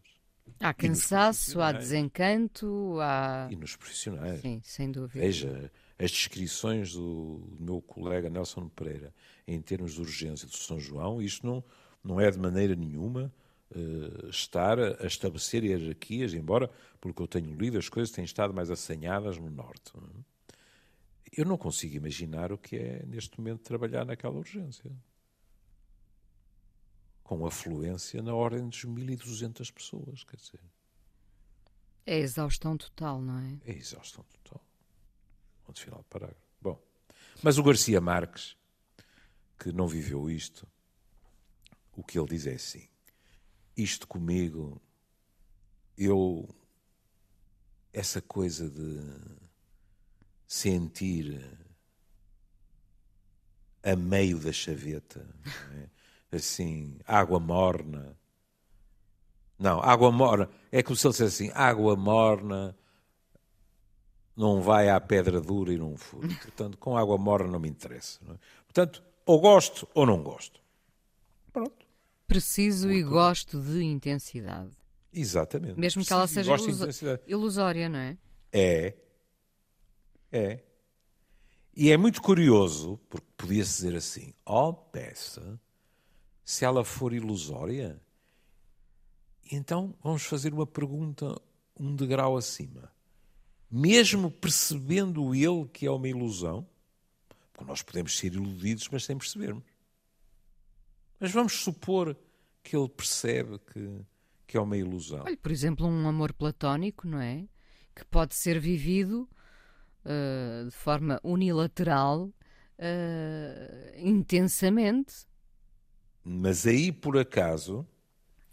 Há 0.59 0.73
cansaço, 0.73 1.61
há 1.61 1.71
desencanto, 1.71 2.97
há. 2.99 3.47
E 3.49 3.55
nos 3.55 3.75
profissionais. 3.75 4.41
Sim, 4.41 4.61
sem 4.63 4.91
dúvida. 4.91 5.19
Veja, 5.19 5.71
as 5.97 6.11
descrições 6.11 6.93
do, 6.93 7.55
do 7.57 7.63
meu 7.63 7.81
colega 7.81 8.29
Nelson 8.29 8.67
Pereira 8.69 9.13
em 9.47 9.61
termos 9.61 9.93
de 9.93 10.01
urgência 10.01 10.47
do 10.47 10.55
São 10.55 10.79
João, 10.79 11.21
isto 11.21 11.45
não, 11.45 11.63
não 12.03 12.19
é 12.19 12.29
de 12.29 12.37
maneira 12.37 12.75
nenhuma 12.75 13.33
uh, 13.71 14.29
estar 14.29 14.79
a, 14.79 15.03
a 15.03 15.07
estabelecer 15.07 15.63
hierarquias, 15.63 16.33
embora, 16.33 16.69
pelo 16.99 17.13
que 17.13 17.21
eu 17.21 17.27
tenho 17.27 17.53
lido, 17.55 17.77
as 17.77 17.89
coisas 17.89 18.11
têm 18.11 18.25
estado 18.25 18.53
mais 18.53 18.69
assanhadas 18.69 19.37
no 19.37 19.49
Norte. 19.49 19.91
Não 19.95 20.03
é? 20.03 20.28
Eu 21.31 21.45
não 21.45 21.57
consigo 21.57 21.95
imaginar 21.95 22.51
o 22.51 22.57
que 22.57 22.75
é, 22.75 23.05
neste 23.05 23.37
momento, 23.39 23.61
trabalhar 23.61 24.05
naquela 24.05 24.35
urgência. 24.35 24.91
Com 27.23 27.45
afluência 27.45 28.21
na 28.21 28.33
ordem 28.33 28.67
de 28.69 28.87
1.200 28.87 29.71
pessoas, 29.71 30.23
quer 30.23 30.37
dizer. 30.37 30.59
É 32.05 32.17
exaustão 32.17 32.75
total, 32.75 33.21
não 33.21 33.37
é? 33.37 33.59
É 33.65 33.71
exaustão 33.75 34.25
total. 34.43 34.63
Ponto 35.63 35.79
final 35.79 35.99
de 35.99 36.05
parágrafo. 36.05 36.41
Bom, 36.59 36.81
mas 37.43 37.59
o 37.59 37.63
Garcia 37.63 38.01
Marques, 38.01 38.57
que 39.59 39.71
não 39.71 39.87
viveu 39.87 40.29
isto, 40.29 40.67
o 41.95 42.03
que 42.03 42.17
ele 42.17 42.29
diz 42.29 42.47
é 42.47 42.55
assim: 42.55 42.87
isto 43.77 44.07
comigo, 44.07 44.81
eu. 45.97 46.49
Essa 47.91 48.21
coisa 48.21 48.69
de 48.69 49.48
sentir 50.49 51.47
a 53.83 53.95
meio 53.95 54.39
da 54.39 54.51
chaveta, 54.51 55.23
é? 55.75 56.35
assim, 56.35 56.97
água 57.05 57.39
morna. 57.39 58.17
Não, 59.59 59.79
água 59.79 60.11
morna, 60.11 60.49
é 60.71 60.81
como 60.81 60.95
se 60.95 61.05
ele 61.05 61.11
dissesse 61.11 61.43
assim: 61.43 61.51
água 61.53 61.95
morna 61.95 62.75
não 64.35 64.59
vai 64.59 64.89
à 64.89 64.99
pedra 64.99 65.39
dura 65.39 65.71
e 65.71 65.77
não 65.77 65.95
fura. 65.95 66.27
Portanto, 66.41 66.77
com 66.79 66.97
água 66.97 67.17
morna 67.17 67.51
não 67.51 67.59
me 67.59 67.69
interessa. 67.69 68.19
Não 68.25 68.33
é? 68.33 68.37
Portanto, 68.65 69.03
ou 69.27 69.39
gosto 69.39 69.87
ou 69.93 70.05
não 70.05 70.23
gosto. 70.23 70.59
Pronto. 71.53 71.85
Preciso 72.25 72.87
Porque... 72.87 72.99
e 72.99 73.03
gosto 73.03 73.61
de 73.61 73.83
intensidade. 73.83 74.71
Exatamente. 75.13 75.79
Mesmo 75.79 76.03
que 76.03 76.11
ela 76.11 76.25
seja 76.25 76.55
ilusória, 77.27 77.87
não 77.87 77.99
é? 77.99 78.17
É. 78.51 79.08
É. 80.31 80.63
E 81.75 81.91
é 81.91 81.97
muito 81.97 82.21
curioso, 82.21 82.99
porque 83.09 83.27
podia-se 83.37 83.77
dizer 83.77 83.95
assim: 83.95 84.33
ó 84.45 84.69
oh, 84.69 84.73
peça, 84.73 85.59
se 86.43 86.65
ela 86.65 86.83
for 86.83 87.13
ilusória, 87.13 88.01
então 89.51 89.95
vamos 90.03 90.23
fazer 90.23 90.53
uma 90.53 90.67
pergunta 90.67 91.39
um 91.79 91.95
degrau 91.95 92.35
acima. 92.35 92.91
Mesmo 93.71 94.29
percebendo 94.29 95.33
ele 95.33 95.67
que 95.67 95.85
é 95.85 95.91
uma 95.91 96.07
ilusão, 96.07 96.67
porque 97.53 97.65
nós 97.65 97.81
podemos 97.81 98.17
ser 98.17 98.33
iludidos, 98.33 98.89
mas 98.91 99.05
sem 99.05 99.17
percebermos. 99.17 99.63
Mas 101.19 101.31
vamos 101.31 101.53
supor 101.53 102.17
que 102.63 102.75
ele 102.75 102.89
percebe 102.89 103.59
que, 103.59 104.05
que 104.47 104.57
é 104.57 104.61
uma 104.61 104.75
ilusão. 104.75 105.23
Olha, 105.25 105.37
por 105.37 105.51
exemplo, 105.51 105.87
um 105.87 106.07
amor 106.07 106.33
platónico, 106.33 107.07
não 107.07 107.21
é? 107.21 107.47
Que 107.95 108.03
pode 108.05 108.35
ser 108.35 108.59
vivido 108.59 109.29
uh, 110.05 110.65
de 110.65 110.75
forma 110.75 111.19
unilateral, 111.23 112.25
uh, 112.25 112.33
intensamente. 113.97 115.27
Mas 116.23 116.65
aí, 116.65 116.91
por 116.91 117.17
acaso. 117.17 117.85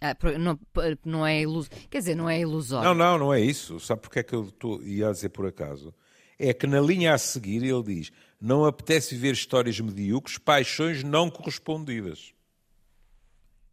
Ah, 0.00 0.17
não, 0.38 0.59
não 1.05 1.26
é 1.26 1.41
ilusório. 1.41 1.88
Quer 1.88 1.99
dizer, 1.99 2.15
não 2.15 2.29
é 2.29 2.41
ilusório. 2.41 2.88
Não, 2.88 2.95
não, 2.95 3.19
não 3.19 3.35
é 3.35 3.41
isso. 3.41 3.81
Sabe 3.81 4.03
porque 4.03 4.19
é 4.19 4.23
que 4.23 4.35
eu 4.35 4.45
estou, 4.45 4.83
ia 4.83 5.11
dizer 5.11 5.31
por 5.31 5.47
acaso? 5.47 5.95
É 6.38 6.53
que 6.53 6.67
na 6.67 6.81
linha 6.81 7.15
a 7.15 7.19
seguir 7.19 7.65
ele 7.65 7.83
diz: 7.83 8.12
não 8.41 8.65
apetece 8.65 9.17
ver 9.17 9.33
histórias 9.33 9.81
medíocres, 9.81 10.38
paixões 10.38 11.03
não 11.03 11.31
correspondidas. 11.31 12.35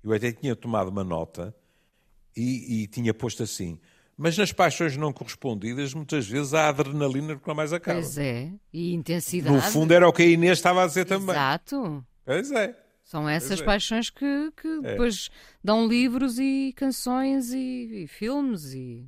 Eu 0.04 0.12
até 0.14 0.32
tinha 0.32 0.56
tomado 0.56 0.90
uma 0.90 1.04
nota 1.04 1.56
e, 2.36 2.84
e 2.84 2.88
tinha 2.88 3.14
posto 3.14 3.44
assim: 3.44 3.80
mas 4.18 4.38
nas 4.38 4.52
paixões 4.52 4.96
não 4.96 5.12
correspondidas, 5.12 5.94
muitas 5.94 6.28
vezes 6.28 6.54
a 6.54 6.70
adrenalina 6.70 7.34
nunca 7.34 7.54
mais 7.54 7.74
acaba. 7.74 8.00
Pois 8.00 8.18
é, 8.18 8.52
e 8.72 8.94
intensidade. 8.94 9.56
No 9.56 9.62
fundo 9.62 9.94
era 9.94 10.08
o 10.08 10.14
que 10.14 10.22
a 10.22 10.26
Inês 10.26 10.60
estava 10.60 10.84
a 10.84 10.88
dizer 10.88 11.06
também. 11.06 11.32
Exato. 11.32 12.06
Pois 12.26 12.52
é. 12.52 12.80
São 13.04 13.28
essas 13.28 13.60
é. 13.60 13.64
paixões 13.64 14.10
que, 14.10 14.52
que 14.56 14.68
é. 14.68 14.82
depois 14.82 15.30
dão 15.64 15.88
livros 15.88 16.40
e 16.40 16.74
canções 16.76 17.52
e, 17.52 18.04
e, 18.04 18.08
filmes 18.08 18.74
e 18.74 19.06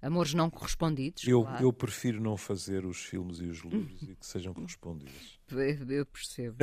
amores 0.00 0.34
não 0.34 0.50
correspondidos. 0.50 1.26
Eu, 1.26 1.42
claro. 1.42 1.64
eu 1.64 1.72
prefiro 1.72 2.20
não 2.20 2.36
fazer 2.36 2.84
os 2.84 3.02
filmes 3.02 3.38
e 3.38 3.46
os 3.46 3.60
livros 3.60 4.02
e 4.02 4.14
que 4.14 4.26
sejam 4.26 4.52
correspondidos. 4.52 5.40
Eu 5.52 6.06
percebo. 6.06 6.56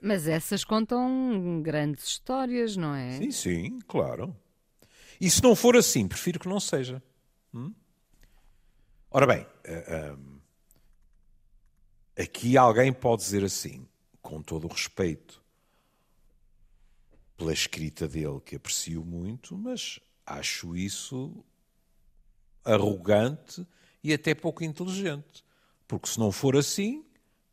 Mas 0.00 0.28
essas 0.28 0.62
contam 0.62 1.60
grandes 1.60 2.04
histórias, 2.04 2.76
não 2.76 2.94
é? 2.94 3.18
Sim, 3.18 3.30
sim, 3.32 3.78
claro. 3.88 4.36
E 5.20 5.30
se 5.30 5.42
não 5.42 5.54
for 5.54 5.76
assim, 5.76 6.08
prefiro 6.08 6.40
que 6.40 6.48
não 6.48 6.58
seja. 6.58 7.02
Hum? 7.52 7.74
Ora 9.10 9.26
bem, 9.26 9.42
uh, 9.42 10.14
um, 10.14 10.40
aqui 12.16 12.56
alguém 12.56 12.92
pode 12.92 13.22
dizer 13.22 13.44
assim, 13.44 13.86
com 14.22 14.40
todo 14.40 14.64
o 14.64 14.72
respeito 14.72 15.42
pela 17.36 17.52
escrita 17.52 18.08
dele, 18.08 18.40
que 18.40 18.56
aprecio 18.56 19.04
muito, 19.04 19.56
mas 19.58 20.00
acho 20.24 20.76
isso 20.76 21.44
arrogante 22.64 23.66
e 24.02 24.12
até 24.12 24.34
pouco 24.34 24.64
inteligente. 24.64 25.44
Porque 25.86 26.08
se 26.08 26.18
não 26.18 26.30
for 26.32 26.56
assim, 26.56 27.04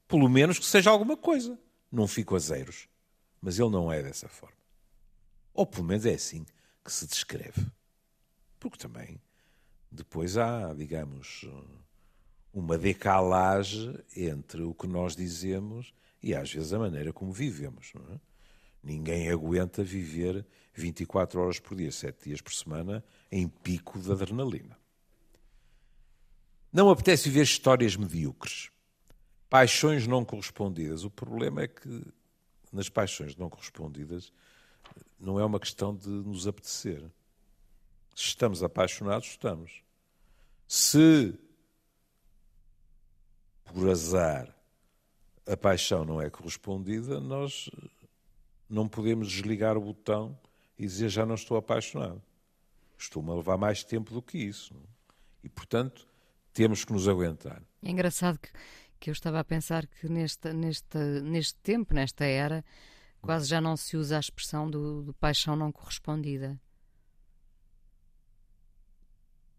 pelo 0.08 0.30
menos 0.30 0.60
que 0.60 0.66
seja 0.66 0.90
alguma 0.90 1.18
coisa. 1.18 1.60
Não 1.92 2.08
fico 2.08 2.36
a 2.36 2.40
zeros. 2.40 2.88
Mas 3.42 3.60
ele 3.60 3.70
não 3.70 3.92
é 3.92 4.04
dessa 4.04 4.28
forma. 4.28 4.56
Ou 5.54 5.66
pelo 5.66 5.86
menos 5.86 6.06
é 6.06 6.14
assim 6.14 6.46
que 6.88 6.94
se 6.94 7.06
descreve. 7.06 7.68
Porque 8.58 8.78
também 8.78 9.22
depois 9.92 10.38
há, 10.38 10.74
digamos, 10.74 11.46
uma 12.54 12.78
decalagem 12.78 13.94
entre 14.16 14.64
o 14.64 14.74
que 14.74 14.88
nós 14.88 15.16
dizemos 15.16 15.94
e 16.24 16.34
às 16.34 16.52
vezes 16.52 16.72
a 16.72 16.80
maneira 16.80 17.12
como 17.12 17.34
vivemos. 17.34 17.92
É? 18.14 18.20
Ninguém 18.82 19.30
aguenta 19.30 19.84
viver 19.84 20.46
24 20.74 21.42
horas 21.42 21.60
por 21.60 21.76
dia, 21.76 21.92
7 21.92 22.24
dias 22.24 22.40
por 22.42 22.54
semana, 22.54 23.04
em 23.30 23.50
pico 23.50 24.00
de 24.00 24.10
adrenalina. 24.10 24.80
Não 26.72 26.90
apetece 26.90 27.28
viver 27.28 27.44
histórias 27.44 27.98
medíocres, 27.98 28.72
paixões 29.50 30.08
não 30.08 30.24
correspondidas. 30.24 31.04
O 31.04 31.10
problema 31.10 31.64
é 31.64 31.68
que 31.68 32.06
nas 32.72 32.88
paixões 32.88 33.36
não 33.36 33.50
correspondidas 33.50 34.32
não 35.20 35.40
é 35.40 35.46
uma 35.46 35.60
questão 35.60 35.96
de 35.96 36.10
nos 36.10 36.48
apetecer. 36.48 37.02
Se 38.16 38.24
estamos 38.24 38.64
apaixonados, 38.64 39.28
estamos. 39.28 39.82
Se, 40.68 41.38
por 43.66 43.90
azar, 43.90 44.54
a 45.46 45.56
paixão 45.56 46.04
não 46.04 46.22
é 46.22 46.30
correspondida, 46.30 47.20
nós 47.20 47.70
não 48.70 48.88
podemos 48.88 49.32
desligar 49.32 49.78
o 49.78 49.82
botão 49.82 50.38
e 50.78 50.86
dizer 50.86 51.10
já 51.10 51.26
não 51.26 51.36
estou 51.36 51.58
apaixonado. 51.58 52.22
Estou-me 52.98 53.32
a 53.32 53.36
levar 53.36 53.58
mais 53.58 53.84
tempo 53.84 54.14
do 54.14 54.22
que 54.22 54.38
isso. 54.38 54.74
E, 55.44 55.50
portanto, 55.50 56.08
temos 56.54 56.84
que 56.84 56.92
nos 56.92 57.08
aguentar. 57.08 57.62
É 57.84 57.90
engraçado 57.90 58.40
que, 58.40 58.50
que 59.00 59.10
eu 59.10 59.14
estava 59.14 59.40
a 59.40 59.44
pensar 59.44 59.86
que 59.86 60.10
neste, 60.10 60.52
neste, 60.52 60.98
neste 61.22 61.56
tempo, 61.56 61.94
nesta 61.94 62.26
era, 62.26 62.66
quase 63.28 63.50
já 63.50 63.60
não 63.60 63.76
se 63.76 63.98
usa 63.98 64.16
a 64.16 64.20
expressão 64.20 64.70
do, 64.72 65.04
do 65.04 65.14
paixão 65.14 65.54
não 65.56 65.70
correspondida. 65.70 66.58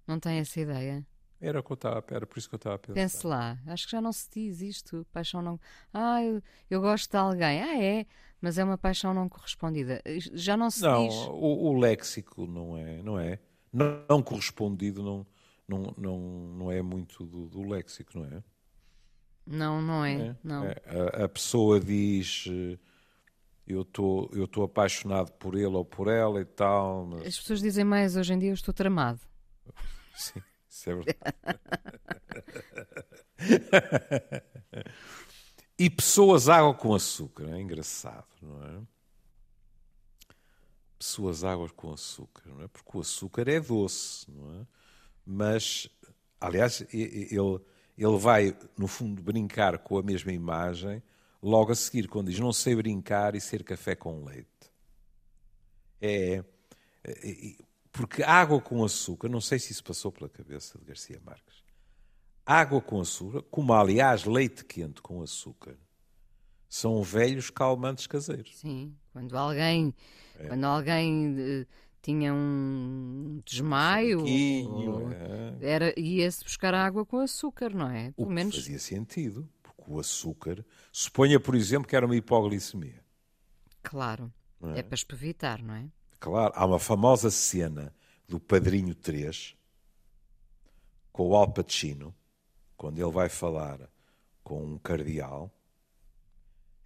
Não 0.07 0.19
tem 0.19 0.39
essa 0.39 0.59
ideia? 0.59 1.07
Era, 1.39 1.61
o 1.61 1.63
que 1.63 1.71
eu 1.71 1.75
estava, 1.75 2.03
era 2.11 2.27
por 2.27 2.39
isso 2.39 2.49
que 2.49 2.55
eu 2.55 2.57
estava 2.57 2.77
a 2.77 2.79
pensar. 2.79 2.95
Pense 2.95 3.27
lá, 3.27 3.59
acho 3.67 3.85
que 3.85 3.93
já 3.93 4.01
não 4.01 4.11
se 4.11 4.29
diz 4.31 4.63
isto. 4.63 5.07
Paixão 5.13 5.43
não. 5.43 5.61
Ah, 5.93 6.25
eu, 6.25 6.43
eu 6.71 6.81
gosto 6.81 7.11
de 7.11 7.17
alguém. 7.19 7.63
Ah, 7.63 7.81
é, 7.81 8.07
mas 8.41 8.57
é 8.57 8.65
uma 8.65 8.79
paixão 8.79 9.13
não 9.13 9.29
correspondida. 9.29 10.03
Já 10.33 10.57
não 10.57 10.71
se 10.71 10.81
não, 10.83 11.07
diz. 11.07 11.15
Não, 11.15 11.35
o, 11.35 11.67
o, 11.67 11.79
léxico 11.79 12.47
não 12.47 12.77
é. 12.77 13.03
Não, 13.03 13.21
é. 13.21 13.39
não, 13.71 14.03
não 14.09 14.23
correspondido 14.23 15.03
não, 15.03 15.27
não, 15.69 15.95
não, 15.97 16.19
não 16.57 16.73
é 16.73 16.81
muito 16.81 17.25
do, 17.27 17.49
do 17.49 17.69
léxico, 17.69 18.19
não 18.19 18.25
é? 18.25 18.43
Não, 19.47 19.83
não 19.83 20.05
é. 20.05 20.15
é, 20.15 20.37
não. 20.43 20.65
é 20.65 20.77
a, 20.87 21.25
a, 21.25 21.29
pessoa 21.29 21.79
diz 21.79 22.47
eh, 22.49 22.79
eu 23.69 23.85
tô, 23.85 24.31
estou 24.33 24.65
apaixonado 24.65 25.31
por 25.33 25.55
ele 25.55 25.67
ou 25.67 25.85
por 25.85 26.09
ela 26.09 26.41
e 26.41 26.45
tal. 26.45 27.07
Mas... 27.07 27.27
As 27.27 27.39
pessoas 27.39 27.61
dizem 27.61 27.85
mais 27.85 28.17
hoje 28.17 28.33
em 28.33 28.39
dia 28.39 28.49
eu 28.51 28.55
estou 28.55 28.73
tramado. 28.73 29.21
Sim. 30.17 30.43
Isso 30.69 30.91
é 30.91 30.95
verdade. 30.95 31.19
e 35.79 35.91
pessoas 35.91 36.49
água 36.49 36.75
com 36.75 36.95
açúcar, 36.95 37.49
é 37.49 37.61
engraçado, 37.61 38.27
não 38.41 38.63
é? 38.63 38.81
Pessoas 40.99 41.45
águas 41.45 41.73
com 41.73 41.93
açúcar, 41.93 42.49
não 42.49 42.63
é? 42.63 42.69
Porque 42.69 42.97
o 42.97 43.01
açúcar 43.01 43.49
é 43.49 43.61
doce, 43.61 44.31
não 44.31 44.61
é? 44.61 44.67
Mas, 45.25 45.89
aliás, 46.41 46.85
ele, 46.93 47.61
ele 47.97 48.19
vai, 48.19 48.57
no 48.77 48.87
fundo, 48.87 49.23
brincar 49.23 49.79
com 49.79 49.99
a 49.99 50.03
mesma 50.03 50.33
imagem 50.33 51.03
logo 51.43 51.73
a 51.73 51.75
seguir, 51.75 52.09
quando 52.09 52.31
diz 52.31 52.39
não 52.39 52.53
sei 52.53 52.75
brincar 52.75 53.35
e 53.35 53.41
ser 53.41 53.63
café 53.65 53.95
com 53.95 54.25
leite. 54.25 54.49
É, 56.01 56.45
é 57.05 57.57
porque 57.93 58.23
água 58.23 58.61
com 58.61 58.85
açúcar, 58.85 59.29
não 59.29 59.41
sei 59.41 59.59
se 59.59 59.73
isso 59.73 59.83
passou 59.83 60.13
pela 60.13 60.29
cabeça 60.29 60.79
de 60.79 60.85
Garcia 60.85 61.21
Marques. 61.25 61.65
Água 62.47 62.81
com 62.81 63.01
açúcar, 63.01 63.43
como 63.51 63.73
aliás 63.73 64.25
leite 64.25 64.65
quente 64.65 65.03
com 65.03 65.21
açúcar, 65.21 65.77
são 66.69 67.03
velhos 67.03 67.51
calmantes 67.51 68.07
caseiros. 68.07 68.57
Sim, 68.57 68.95
quando 69.13 69.37
alguém, 69.37 69.95
é. 70.39 70.49
quando 70.49 70.65
alguém 70.65 71.33
uh, 71.33 71.67
tinha 72.01 72.33
um 72.33 73.41
desmaio, 73.45 74.21
ou, 74.21 75.11
é. 75.11 75.57
era 75.61 76.01
ia-se 76.01 76.45
buscar 76.45 76.75
água 76.75 77.05
com 77.05 77.19
açúcar, 77.19 77.75
não 77.75 77.91
é? 77.91 78.13
Pelo 78.13 78.29
o 78.29 78.31
menos 78.31 78.55
fazia 78.55 78.79
sentido, 78.79 79.49
o 79.95 80.01
açúcar, 80.01 80.65
suponha 80.93 81.39
por 81.41 81.55
exemplo 81.55 81.89
que 81.89 81.97
era 81.97 82.07
uma 82.07 82.17
hipoglicemia. 82.17 83.05
Claro, 83.83 84.33
é? 84.75 84.81
é 84.81 84.83
para 84.83 84.95
espevitar, 84.95 85.63
não 85.63 85.75
é? 85.75 85.89
Claro, 86.21 86.53
há 86.57 86.67
uma 86.67 86.79
famosa 86.79 87.31
cena 87.31 87.95
do 88.27 88.41
Padrinho 88.41 88.95
3 88.95 89.57
com 91.13 91.29
o 91.29 91.37
Al 91.37 91.53
Pacino, 91.53 92.15
quando 92.77 92.99
ele 92.99 93.11
vai 93.11 93.29
falar 93.29 93.91
com 94.43 94.65
um 94.65 94.79
cardeal, 94.79 95.53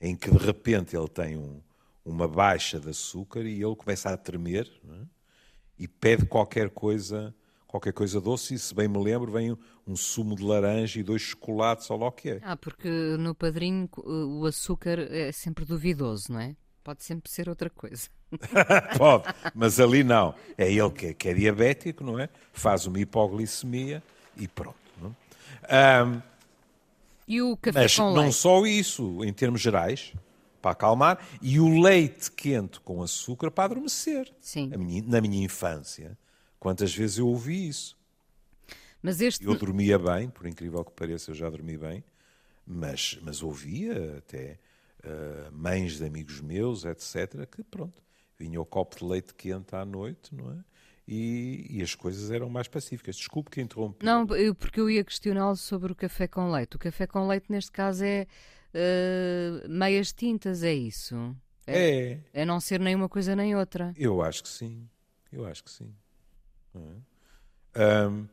em 0.01 0.17
que 0.17 0.31
de 0.31 0.39
repente 0.39 0.97
ele 0.97 1.09
tem 1.09 1.37
um, 1.37 1.63
uma 2.05 2.27
baixa 2.27 2.81
de 2.81 2.91
açúcar 2.91 3.43
e 3.43 3.63
ele 3.63 3.77
começa 3.77 4.11
a 4.11 4.17
tremer 4.17 4.71
é? 4.89 5.07
e 5.79 5.87
pede 5.87 6.27
qualquer 6.27 6.71
coisa 6.71 7.35
qualquer 7.73 7.95
coisa 7.95 8.21
doce 8.21 8.53
e 8.53 8.59
se 8.59 8.75
bem 8.75 8.87
me 8.87 9.03
lembro 9.03 9.33
vem 9.33 9.57
um 9.87 9.97
sumo 9.97 10.37
de 10.37 10.45
laranja 10.45 11.01
e 11.01 11.03
dois 11.03 11.23
chocolates 11.23 11.89
ou 11.89 11.99
lá 11.99 12.09
o 12.09 12.13
que 12.13 12.29
é. 12.29 12.41
Ah, 12.43 12.55
porque 12.55 12.89
no 13.19 13.35
padrinho 13.35 13.89
o 13.97 14.45
açúcar 14.45 14.99
é 15.11 15.33
sempre 15.33 15.65
duvidoso, 15.65 16.31
não 16.31 16.41
é? 16.41 16.55
Pode 16.85 17.03
sempre 17.03 17.31
ser 17.31 17.49
outra 17.49 17.71
coisa. 17.71 18.11
Pode, 18.99 19.25
mas 19.55 19.81
ali 19.81 20.05
não. 20.05 20.35
É 20.59 20.71
ele 20.71 20.91
que 20.91 21.07
é, 21.07 21.15
que 21.15 21.29
é, 21.31 21.35
diabético, 21.35 22.05
não 22.05 22.19
é? 22.19 22.29
Faz 22.53 22.87
uma 22.87 23.01
hipoglicemia 23.01 24.03
e 24.37 24.47
pronto. 24.47 24.77
Não? 25.01 25.17
É? 25.63 26.03
Um, 26.05 26.23
e 27.27 27.41
o 27.41 27.57
café 27.57 27.81
mas 27.81 27.97
com 27.97 28.13
não 28.13 28.23
leite? 28.25 28.35
só 28.35 28.67
isso, 28.67 29.25
em 29.25 29.33
termos 29.33 29.63
gerais, 29.63 30.13
para 30.61 30.73
acalmar, 30.73 31.27
e 31.41 31.59
o 31.59 31.81
leite 31.81 32.31
quente 32.33 32.81
com 32.81 33.03
açúcar 33.03 33.51
para 33.51 33.65
adormecer. 33.65 34.31
Sim. 34.41 34.73
Minha, 34.77 35.03
na 35.07 35.21
minha 35.23 35.43
infância, 35.43 36.19
quantas 36.63 36.95
vezes 36.95 37.19
eu 37.19 37.27
ouvi 37.27 37.67
isso? 37.67 37.99
Mas 39.03 39.21
este... 39.21 39.45
Eu 39.45 39.57
dormia 39.57 39.99
bem, 39.99 40.31
por 40.31 40.47
incrível 40.47 40.85
que 40.85 40.93
pareça, 40.93 41.33
eu 41.33 41.35
já 41.35 41.51
dormi 41.51 41.77
bem, 41.77 42.05
mas, 42.65 43.19
mas 43.21 43.43
ouvia 43.43 44.19
até 44.19 44.61
uh, 45.03 45.51
mães 45.51 45.99
de 45.99 46.05
amigos 46.05 46.41
meus, 46.41 46.85
etc., 46.85 47.49
que 47.51 47.65
pronto, 47.65 48.01
vinha 48.39 48.61
o 48.61 48.65
copo 48.65 48.97
de 48.97 49.05
leite 49.05 49.35
quente 49.35 49.75
à 49.75 49.85
noite, 49.85 50.33
não 50.33 50.53
é? 50.53 50.59
E, 51.09 51.67
e, 51.69 51.83
as 51.83 51.97
coisas 51.97 52.31
eram 52.31 52.49
mais 52.49 52.69
pacíficas. 52.69 53.17
Desculpe 53.17 53.51
que 53.51 53.61
interrompi. 53.61 54.07
Não, 54.07 54.25
eu, 54.37 54.55
porque 54.55 54.79
eu 54.79 54.89
ia 54.89 55.03
questioná-lo 55.03 55.57
sobre 55.57 55.91
o 55.91 55.97
café 55.97 56.29
com 56.29 56.49
leite. 56.49 56.77
O 56.77 56.79
café 56.79 57.09
com 57.09 57.27
leite, 57.27 57.47
neste 57.51 57.73
caso, 57.73 58.05
é 58.05 58.29
uh, 58.73 59.69
meias 59.69 60.13
tintas, 60.13 60.63
é 60.63 60.73
isso? 60.73 61.37
É, 61.67 62.13
é. 62.13 62.21
É 62.33 62.45
não 62.45 62.61
ser 62.61 62.79
nem 62.79 62.95
uma 62.95 63.09
coisa 63.09 63.35
nem 63.35 63.57
outra. 63.57 63.93
Eu 63.97 64.23
acho 64.23 64.45
que 64.45 64.49
sim. 64.49 64.89
Eu 65.33 65.45
acho 65.45 65.65
que 65.65 65.71
sim. 65.73 65.93
É? 66.75 68.09
Um, 68.09 68.29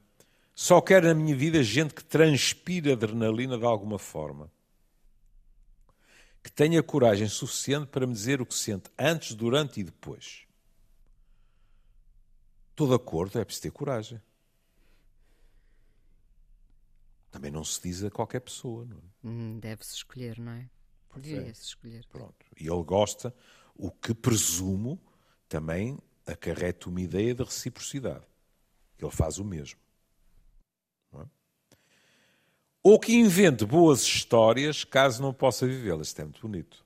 só 0.54 0.82
quero 0.82 1.08
na 1.08 1.14
minha 1.14 1.36
vida 1.36 1.64
gente 1.64 1.94
que 1.94 2.04
transpira 2.04 2.94
adrenalina 2.94 3.58
de 3.58 3.66
alguma 3.66 3.98
forma 3.98 4.52
que 6.44 6.52
tenha 6.52 6.82
coragem 6.82 7.28
suficiente 7.28 7.88
para 7.88 8.08
me 8.08 8.14
dizer 8.14 8.42
o 8.42 8.46
que 8.46 8.54
sente 8.54 8.90
antes, 8.98 9.36
durante 9.36 9.80
e 9.80 9.84
depois. 9.84 10.46
Todo 12.76 12.94
acordo 12.94 13.40
é 13.40 13.46
preciso 13.46 13.64
ter 13.64 13.72
coragem. 13.72 14.22
Também 17.30 17.52
não 17.52 17.64
se 17.64 17.82
diz 17.82 18.04
a 18.04 18.10
qualquer 18.10 18.40
pessoa, 18.40 18.86
não 18.86 18.98
é? 18.98 19.28
Hum, 19.28 19.60
deve-se 19.60 19.96
escolher, 19.96 20.40
não 20.40 20.54
é? 20.54 20.70
Devia-se 21.16 21.64
escolher. 21.64 22.06
Pronto. 22.08 22.46
E 22.60 22.68
ele 22.68 22.84
gosta, 22.84 23.34
o 23.76 23.92
que 23.92 24.14
presumo 24.14 25.00
também 25.48 25.98
acarreta 26.32 26.90
uma 26.90 27.02
ideia 27.02 27.34
de 27.34 27.44
reciprocidade. 27.44 28.26
Ele 29.00 29.12
faz 29.12 29.38
o 29.38 29.46
mesmo 29.46 29.80
ou 32.82 33.00
que 33.00 33.14
invente 33.14 33.66
boas 33.66 34.02
histórias 34.02 34.84
caso 34.84 35.22
não 35.22 35.34
possa 35.34 35.68
vivê-las. 35.68 36.08
Isto 36.08 36.22
é 36.22 36.24
muito 36.24 36.42
bonito. 36.42 36.86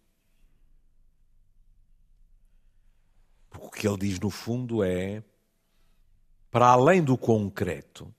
Porque 3.49 3.67
o 3.67 3.69
que 3.69 3.87
ele 3.87 3.97
diz 3.97 4.19
no 4.19 4.29
fundo 4.29 4.83
é 4.83 5.23
para 6.49 6.67
além 6.67 7.03
do 7.03 7.17
concreto, 7.17 8.13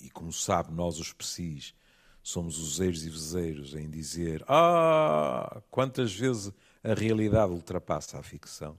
e 0.00 0.10
como 0.10 0.32
sabe, 0.32 0.72
nós 0.72 0.98
os 0.98 1.12
psis 1.12 1.74
somos 2.20 2.58
os 2.58 2.80
eiros 2.80 3.04
e 3.04 3.10
vezeiros 3.10 3.74
em 3.74 3.88
dizer 3.88 4.44
ah, 4.48 5.60
quantas 5.70 6.12
vezes 6.14 6.52
a 6.82 6.94
realidade 6.94 7.52
ultrapassa 7.52 8.18
a 8.18 8.22
ficção. 8.22 8.76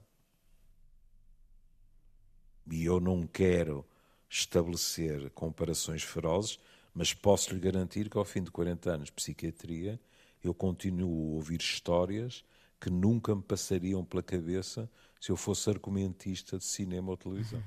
E 2.70 2.84
eu 2.84 3.00
não 3.00 3.26
quero 3.26 3.84
estabelecer 4.28 5.30
comparações 5.30 6.02
ferozes, 6.02 6.58
mas 6.94 7.12
posso 7.12 7.52
lhe 7.52 7.60
garantir 7.60 8.08
que 8.08 8.16
ao 8.16 8.24
fim 8.24 8.42
de 8.42 8.50
40 8.50 8.90
anos 8.90 9.06
de 9.06 9.12
psiquiatria 9.12 10.00
eu 10.42 10.54
continuo 10.54 11.32
a 11.32 11.34
ouvir 11.36 11.60
histórias 11.60 12.44
que 12.80 12.90
nunca 12.90 13.34
me 13.34 13.42
passariam 13.42 14.04
pela 14.04 14.22
cabeça 14.22 14.90
se 15.20 15.30
eu 15.30 15.36
fosse 15.36 15.70
argumentista 15.70 16.58
de 16.58 16.64
cinema 16.64 17.10
ou 17.10 17.16
televisão. 17.16 17.62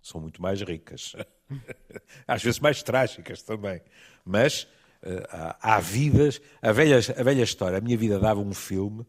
São 0.00 0.20
muito 0.20 0.40
mais 0.40 0.60
ricas. 0.60 1.14
Às 2.28 2.42
vezes 2.42 2.60
mais 2.60 2.82
trágicas 2.82 3.42
também. 3.42 3.80
Mas 4.24 4.64
uh, 5.02 5.26
há, 5.28 5.76
há, 5.76 5.80
vidas. 5.80 6.40
A 6.62 6.70
velha, 6.70 6.98
a 6.98 7.22
velha 7.22 7.42
história, 7.42 7.78
a 7.78 7.80
minha 7.80 7.96
vida 7.96 8.18
dava 8.20 8.40
um 8.40 8.54
filme 8.54 9.04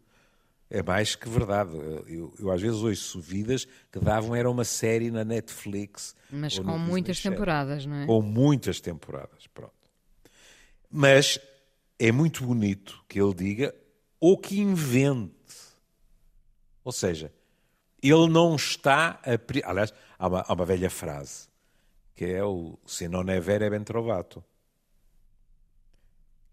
é 0.77 0.83
mais 0.83 1.15
que 1.15 1.29
verdade. 1.29 1.75
Eu, 2.07 2.33
eu, 2.37 2.51
às 2.51 2.61
vezes 2.61 2.79
ouço 2.81 3.19
vidas 3.19 3.65
que 3.91 3.99
davam, 3.99 4.35
era 4.35 4.49
uma 4.49 4.63
série 4.63 5.09
na 5.09 5.23
Netflix. 5.23 6.15
Mas 6.29 6.59
com 6.59 6.77
muitas 6.77 7.21
temporadas, 7.21 7.85
não 7.85 7.95
é? 7.95 8.05
Com 8.05 8.21
muitas 8.21 8.81
temporadas, 8.81 9.47
pronto. 9.47 9.73
Mas 10.89 11.39
é 11.97 12.11
muito 12.11 12.45
bonito 12.45 13.03
que 13.07 13.21
ele 13.21 13.33
diga 13.33 13.75
ou 14.19 14.37
que 14.37 14.59
invente. 14.59 15.33
Ou 16.83 16.91
seja, 16.91 17.31
ele 18.01 18.27
não 18.27 18.55
está 18.55 19.19
a. 19.23 19.69
Aliás, 19.69 19.93
há 20.19 20.27
uma, 20.27 20.41
há 20.41 20.53
uma 20.53 20.65
velha 20.65 20.89
frase 20.89 21.47
que 22.15 22.25
é 22.25 22.43
o 22.43 22.79
se 22.85 23.09
non 23.09 23.29
è 23.29 23.41
vero 23.41 23.65
è 23.65 23.69
ben 23.69 23.83
trovato. 23.83 24.41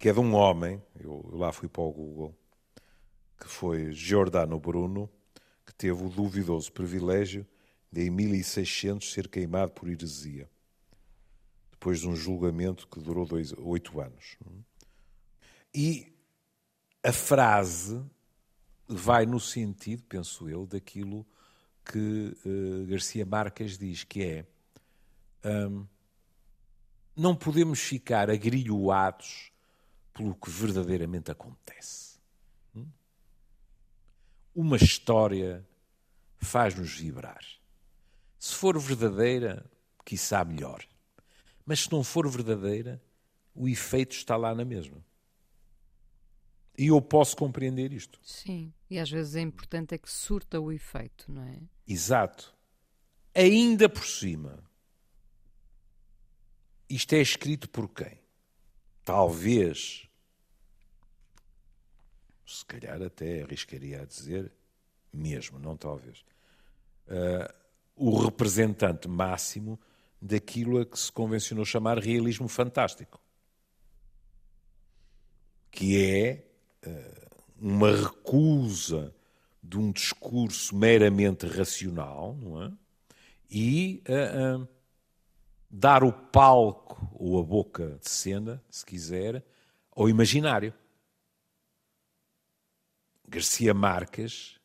que 0.03 0.09
é 0.09 0.13
de 0.13 0.19
um 0.19 0.35
homem, 0.35 0.83
eu, 0.99 1.25
eu 1.31 1.39
lá 1.39 1.53
fui 1.53 1.69
para 1.69 1.81
o 1.81 1.93
Google, 1.93 2.37
que 3.43 3.49
foi 3.49 3.93
Giordano 3.93 4.59
Bruno, 4.61 5.11
que 5.67 5.75
teve 5.75 6.05
o 6.05 6.09
duvidoso 6.09 6.71
privilégio 6.71 7.45
de, 7.91 8.07
em 8.07 8.11
1600, 8.11 9.13
ser 9.13 9.27
queimado 9.29 9.73
por 9.73 9.89
heresia, 9.89 10.49
depois 11.73 12.01
de 12.01 12.09
um 12.09 12.15
julgamento 12.15 12.87
que 12.87 13.01
durou 13.01 13.27
dois, 13.27 13.53
oito 13.59 14.01
anos. 14.01 14.37
E 15.75 16.15
a 17.03 17.13
frase 17.13 18.01
vai 18.87 19.27
no 19.27 19.41
sentido, 19.41 20.05
penso 20.05 20.49
eu, 20.49 20.65
daquilo 20.65 21.27
que 21.85 22.37
uh, 22.47 22.87
Garcia 22.87 23.27
Marques 23.27 23.77
diz, 23.77 24.05
que 24.05 24.23
é 24.23 24.47
um, 25.45 25.85
não 27.17 27.35
podemos 27.35 27.81
ficar 27.81 28.31
agrilhoados 28.31 29.51
pelo 30.15 30.33
que 30.37 30.49
verdadeiramente 30.49 31.33
acontece. 31.33 32.12
Uma 34.55 34.77
história 34.77 35.67
faz-nos 36.39 36.93
vibrar. 36.95 37.45
Se 38.39 38.55
for 38.55 38.79
verdadeira, 38.79 39.65
quiçá 40.05 40.45
melhor. 40.45 40.85
Mas 41.65 41.81
se 41.85 41.93
não 41.93 42.03
for 42.03 42.29
verdadeira, 42.29 43.03
o 43.55 43.69
efeito 43.69 44.13
está 44.13 44.37
lá 44.37 44.55
na 44.55 44.65
mesma. 44.65 45.05
E 46.77 46.89
eu 46.89 47.01
posso 47.01 47.37
compreender 47.37 47.93
isto. 47.93 48.19
Sim, 48.23 48.73
e 48.91 48.99
às 48.99 49.11
vezes 49.11 49.37
é 49.37 49.41
importante 49.41 49.95
é 49.95 49.99
que 49.99 50.11
surta 50.11 50.61
o 50.61 50.73
efeito, 50.73 51.31
não 51.31 51.43
é? 51.43 51.61
Exato. 51.87 52.55
Ainda 53.35 53.89
por 53.89 54.05
cima, 54.05 54.59
isto 56.89 57.15
é 57.15 57.21
escrito 57.21 57.69
por 57.69 57.89
quem? 57.89 58.19
Talvez, 59.05 60.09
se 62.47 62.65
calhar 62.65 63.01
até 63.03 63.43
arriscaria 63.43 64.03
a 64.03 64.05
dizer, 64.05 64.51
mesmo, 65.13 65.59
não 65.59 65.77
talvez, 65.77 66.25
uh, 67.09 67.53
o 67.97 68.19
representante 68.19 69.09
máximo 69.09 69.79
daquilo 70.21 70.81
a 70.81 70.87
que 70.87 70.99
se 70.99 71.11
convencionou 71.11 71.65
chamar 71.65 71.99
realismo 71.99 72.49
fantástico. 72.49 73.21
Que 75.71 76.03
é 76.03 76.45
uh, 76.87 77.43
uma 77.61 77.95
recusa 77.95 79.15
de 79.63 79.79
um 79.79 79.91
discurso 79.93 80.75
meramente 80.77 81.47
racional, 81.47 82.37
não 82.41 82.63
é? 82.63 82.73
E 83.51 84.03
uh, 84.09 84.67
dar 85.71 86.05
o 86.05 86.13
palco 86.13 87.11
ou 87.15 87.39
a 87.39 87.43
boca 87.43 87.99
de 88.03 88.11
cena, 88.11 88.63
se 88.71 88.85
quiser, 88.85 89.43
ao 89.95 90.09
imaginário. 90.09 90.75
Garcia 93.33 93.73
Marques 93.73 94.61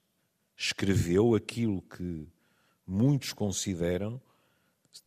escreveu 0.54 1.34
aquilo 1.36 1.82
que 1.82 2.28
muitos 2.86 3.32
consideram 3.32 4.22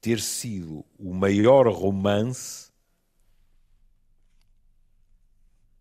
ter 0.01 0.19
sido 0.19 0.83
o 0.99 1.13
maior 1.13 1.69
romance 1.69 2.73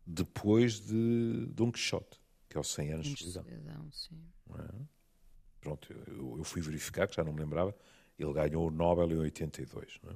depois 0.05 0.81
de 0.81 1.45
Dom 1.51 1.71
Quixote, 1.71 2.19
que 2.49 2.57
é 2.57 2.59
o 2.59 2.63
100 2.65 2.91
anos 2.91 3.07
de 3.07 3.17
solidão. 3.17 3.45
É? 4.55 4.67
Pronto, 5.61 5.93
eu, 6.07 6.35
eu, 6.37 6.43
fui 6.43 6.61
verificar, 6.61 7.07
que 7.07 7.15
já 7.15 7.23
não 7.23 7.31
me 7.31 7.39
lembrava, 7.39 7.73
ele 8.17 8.33
ganhou 8.33 8.67
o 8.67 8.71
Nobel 8.71 9.09
em 9.09 9.19
82. 9.19 10.01
É? 10.05 10.15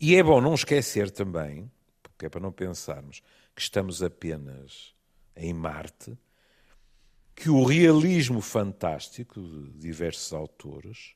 E 0.00 0.16
é 0.16 0.22
bom 0.24 0.40
não 0.40 0.54
esquecer 0.54 1.12
também, 1.12 1.70
porque 2.02 2.26
é 2.26 2.28
para 2.28 2.40
não 2.40 2.50
pensarmos 2.50 3.22
que 3.54 3.62
estamos 3.62 4.02
apenas 4.02 4.92
em 5.36 5.52
Marte, 5.52 6.18
que 7.34 7.50
o 7.50 7.64
realismo 7.64 8.40
fantástico 8.40 9.40
de 9.40 9.78
diversos 9.78 10.32
autores, 10.32 11.14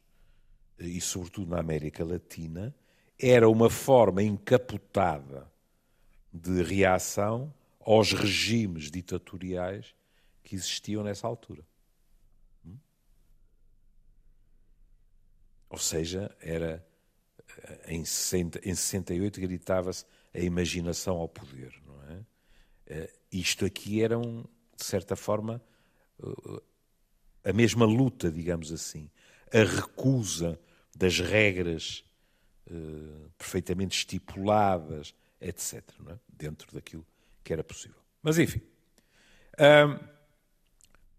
e 0.79 1.01
sobretudo 1.01 1.51
na 1.51 1.61
América 1.61 2.05
Latina, 2.05 2.75
era 3.19 3.49
uma 3.49 3.71
forma 3.71 4.23
encapotada 4.23 5.51
de 6.33 6.63
reação 6.63 7.53
aos 7.81 8.13
regimes 8.13 8.91
ditatoriais 8.91 9.95
que 10.43 10.55
existiam 10.55 11.03
nessa 11.03 11.27
altura. 11.27 11.67
Hum? 12.67 12.77
Ou 15.71 15.79
seja, 15.79 16.35
era 16.41 16.87
eh, 17.65 17.95
em, 17.95 18.05
60, 18.05 18.59
em 18.69 18.75
68 18.75 19.41
gritava-se 19.41 20.05
a 20.35 20.39
imaginação 20.39 21.17
ao 21.17 21.29
poder, 21.29 21.75
não 21.87 22.03
é? 22.11 22.25
Eh, 22.87 23.13
isto 23.33 23.65
aqui 23.65 24.03
era, 24.03 24.19
um, 24.19 24.43
de 24.77 24.85
certa 24.85 25.17
forma, 25.17 25.63
a 27.45 27.53
mesma 27.53 27.85
luta, 27.85 28.31
digamos 28.31 28.73
assim, 28.73 29.11
a 29.53 29.63
recusa 29.63 30.61
das 30.95 31.19
regras 31.21 32.05
uh, 32.71 33.31
perfeitamente 33.39 33.97
estipuladas, 33.99 35.15
etc., 35.41 35.83
é? 36.09 36.19
dentro 36.29 36.73
daquilo 36.73 37.07
que 37.43 37.53
era 37.53 37.63
possível. 37.65 38.01
Mas 38.23 38.39
enfim, 38.39 38.61
um, 39.59 39.99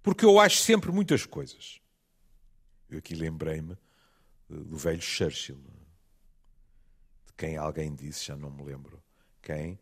porque 0.04 0.26
eu 0.26 0.40
acho 0.40 0.58
sempre 0.58 0.92
muitas 0.92 1.26
coisas. 1.26 1.82
Eu 2.90 3.00
aqui 3.00 3.16
lembrei-me 3.16 3.78
do 4.50 4.78
velho 4.78 5.02
Churchill, 5.02 5.58
de 7.26 7.34
quem 7.38 7.56
alguém 7.58 7.94
disse, 7.94 8.26
já 8.26 8.36
não 8.36 8.50
me 8.50 8.64
lembro 8.64 9.02
quem, 9.42 9.80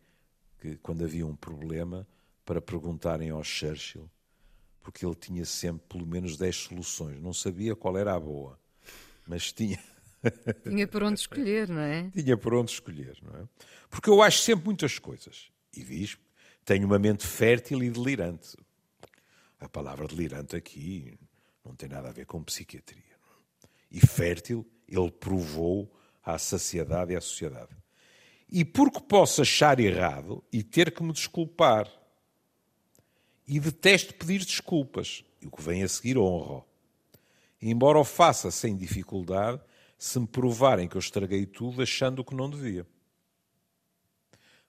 que 0.60 0.75
quando 0.77 1.03
havia 1.03 1.25
um 1.25 1.36
problema, 1.36 2.08
para 2.45 2.62
perguntarem 2.62 3.30
ao 3.30 3.43
Churchill 3.43 4.10
porque 4.88 5.06
ele 5.06 5.15
tinha 5.15 5.43
sempre 5.43 5.86
pelo 5.86 6.08
menos 6.08 6.38
10 6.38 6.56
soluções. 6.56 7.19
Não 7.19 7.34
sabia 7.34 7.76
qual 7.76 7.97
era 7.97 8.13
a 8.15 8.19
boa, 8.19 8.58
mas 9.28 9.52
tinha. 9.52 9.78
Tinha 10.63 10.88
por 10.88 11.04
onde 11.04 11.19
escolher, 11.19 11.67
não 11.67 11.82
é? 11.82 12.10
Tinha 12.10 12.38
por 12.38 12.54
onde 12.54 12.71
escolher, 12.71 13.17
não 13.21 13.41
é? 13.41 13.47
Porque 13.89 14.10
eu 14.10 14.21
acho 14.21 14.39
sempre 14.39 14.65
muitas 14.65 14.97
coisas. 14.97 15.52
E 15.76 15.84
diz, 15.84 16.17
tenho 16.63 16.88
uma 16.88 16.97
mente 16.97 17.28
fértil 17.28 17.84
e 17.84 17.89
delirante. 17.89 18.58
A 19.60 19.67
palavra 19.67 20.08
delirante 20.08 20.56
aqui 20.56 21.19
não 21.63 21.76
tem 21.76 21.89
nada 21.89 22.08
a 22.08 22.13
ver 22.13 22.26
com 22.26 22.41
psiquiatria. 22.41 23.04
É? 23.04 23.67
E 23.91 24.00
fértil, 24.00 24.65
ele 24.88 25.12
provou 25.12 25.93
à 26.23 26.39
saciedade 26.39 27.12
e 27.12 27.15
à 27.17 27.21
sociedade. 27.21 27.76
E 28.50 28.63
porque 28.63 29.02
posso 29.02 29.41
achar 29.41 29.80
errado 29.82 30.41
e 30.52 30.63
ter 30.63 30.91
que 30.91 31.04
me 31.04 31.12
desculpar 31.12 31.91
e 33.48 33.60
detesto 33.60 34.14
pedir 34.14 34.44
desculpas. 34.44 35.24
E 35.42 35.48
o 35.48 35.52
que 35.52 35.62
vem 35.62 35.84
a 35.84 35.88
seguir 35.88 36.18
honro. 36.18 36.66
Embora 37.62 38.00
o 38.00 38.04
faça 38.04 38.52
sem 38.52 38.76
dificuldade, 38.76 39.62
se 39.98 40.20
me 40.20 40.28
provarem 40.28 40.88
que 40.88 40.96
eu 40.96 41.00
estraguei 41.00 41.46
tudo 41.46 41.82
achando 41.82 42.24
que 42.24 42.36
não 42.36 42.50
devia. 42.50 42.86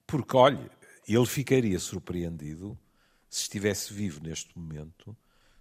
Porque, 0.06 0.36
olhe, 0.36 0.70
ele 1.06 1.26
ficaria 1.26 1.78
surpreendido 1.78 2.78
se 3.28 3.42
estivesse 3.42 3.92
vivo 3.92 4.22
neste 4.22 4.58
momento 4.58 5.14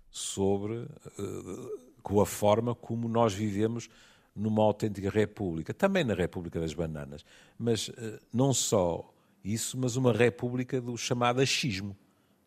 sobre 0.10 0.74
uh, 0.76 1.80
com 2.02 2.22
a 2.22 2.26
forma 2.26 2.74
como 2.74 3.10
nós 3.10 3.34
vivemos 3.34 3.90
numa 4.34 4.64
autêntica 4.64 5.10
república, 5.10 5.74
também 5.74 6.04
na 6.04 6.14
República 6.14 6.60
das 6.60 6.74
Bananas, 6.74 7.26
mas 7.58 7.90
uh, 7.90 8.20
não 8.32 8.54
só 8.54 9.14
isso, 9.44 9.78
mas 9.78 9.96
uma 9.96 10.14
república 10.14 10.80
do 10.80 10.98
chamado 10.98 11.42
achismo. 11.42 11.96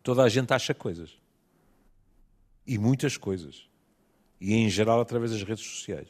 Toda 0.03 0.23
a 0.23 0.29
gente 0.29 0.53
acha 0.53 0.75
coisas. 0.75 1.19
E 2.67 2.79
muitas 2.79 3.17
coisas. 3.17 3.69
E 4.41 4.55
em 4.55 4.69
geral 4.69 5.01
através 5.01 5.33
das 5.33 5.43
redes 5.43 5.65
sociais. 5.65 6.09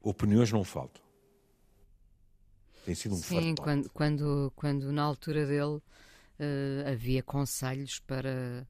Opiniões 0.00 0.52
não 0.52 0.64
faltam. 0.64 1.02
Tem 2.84 2.94
sido 2.94 3.14
um 3.14 3.18
Sim, 3.18 3.54
quando, 3.54 3.90
quando, 3.90 4.52
quando 4.54 4.92
na 4.92 5.02
altura 5.02 5.46
dele 5.46 5.76
uh, 5.76 5.82
havia 6.90 7.22
conselhos 7.22 7.98
para 7.98 8.66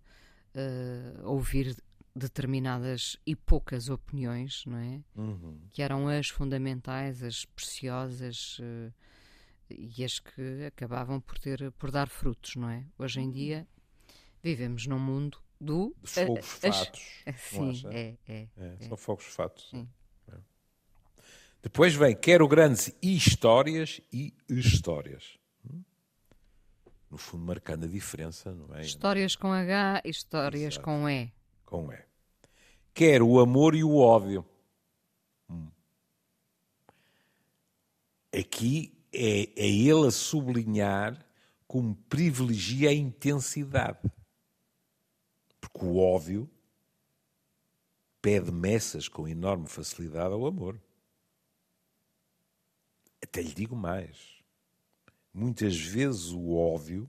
uh, 0.55 1.29
ouvir 1.29 1.77
determinadas 2.15 3.17
e 3.27 3.35
poucas 3.35 3.89
opiniões, 3.89 4.65
não 4.67 4.79
é? 4.79 5.01
Uhum. 5.17 5.59
Que 5.73 5.83
eram 5.83 6.07
as 6.07 6.29
fundamentais, 6.29 7.23
as 7.25 7.45
preciosas. 7.45 8.59
Uh, 8.61 8.93
e 9.71 10.05
as 10.05 10.19
que 10.19 10.67
acabavam 10.67 11.21
por 11.21 11.39
ter 11.39 11.71
por 11.73 11.91
dar 11.91 12.09
frutos, 12.09 12.57
não 12.57 12.69
é? 12.69 12.85
Hoje 12.99 13.21
em 13.21 13.31
dia 13.31 13.67
vivemos 14.43 14.87
num 14.87 14.99
mundo 14.99 15.39
do 15.61 15.95
Dos 16.01 16.15
fogos 16.15 16.47
fatos. 16.47 17.03
Sim, 17.39 17.83
é, 17.91 18.15
é, 18.29 18.49
é, 18.57 18.77
São 18.87 18.97
fogos 18.97 19.25
fatos. 19.25 19.73
É. 19.75 19.87
Depois 21.63 21.95
vem 21.95 22.15
quero 22.15 22.47
grandes 22.47 22.95
histórias 23.01 24.01
e 24.13 24.35
histórias. 24.51 25.39
Hum? 25.65 25.83
No 27.11 27.17
fundo, 27.17 27.47
marcando 27.47 27.85
a 27.85 27.89
diferença, 27.89 28.53
não 28.53 28.75
é? 28.77 28.83
Histórias 28.83 29.35
com 29.35 29.51
H, 29.51 30.03
histórias 30.05 30.75
Exato. 30.75 30.85
com 30.85 31.09
E. 31.09 31.33
Com 31.65 31.91
E. 31.91 31.99
Quero 32.93 33.27
o 33.27 33.41
amor 33.41 33.75
e 33.75 33.83
o 33.83 33.97
ódio. 33.97 34.45
Hum. 35.49 35.71
Aqui 38.31 38.94
é, 39.15 39.43
é 39.57 39.69
ele 39.69 40.07
a 40.07 40.11
sublinhar 40.11 41.25
como 41.67 41.95
privilegia 42.09 42.91
a 42.91 42.95
intensidade. 42.95 44.11
Porque 45.61 45.85
o 45.85 45.97
óbvio 45.97 46.51
pede 48.21 48.51
messas 48.51 49.09
com 49.09 49.29
enorme 49.29 49.67
facilidade 49.67 50.33
ao 50.33 50.47
amor. 50.47 50.81
Até 53.23 53.43
lhe 53.43 53.55
digo 53.55 53.77
mais. 53.77 54.43
Muitas 55.33 55.77
vezes 55.77 56.31
o 56.31 56.53
óbvio 56.53 57.09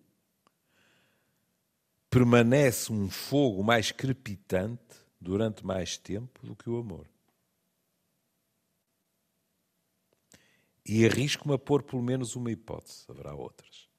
permanece 2.09 2.91
um 2.91 3.09
fogo 3.09 3.63
mais 3.63 3.91
crepitante 3.91 4.81
durante 5.19 5.65
mais 5.65 5.97
tempo 5.97 6.45
do 6.45 6.55
que 6.55 6.69
o 6.69 6.77
amor. 6.77 7.07
E 10.85 11.05
arrisco-me 11.05 11.55
a 11.55 11.57
pôr 11.57 11.81
pelo 11.81 12.01
menos 12.01 12.35
uma 12.35 12.51
hipótese, 12.51 13.05
haverá 13.09 13.33
outras. 13.33 13.89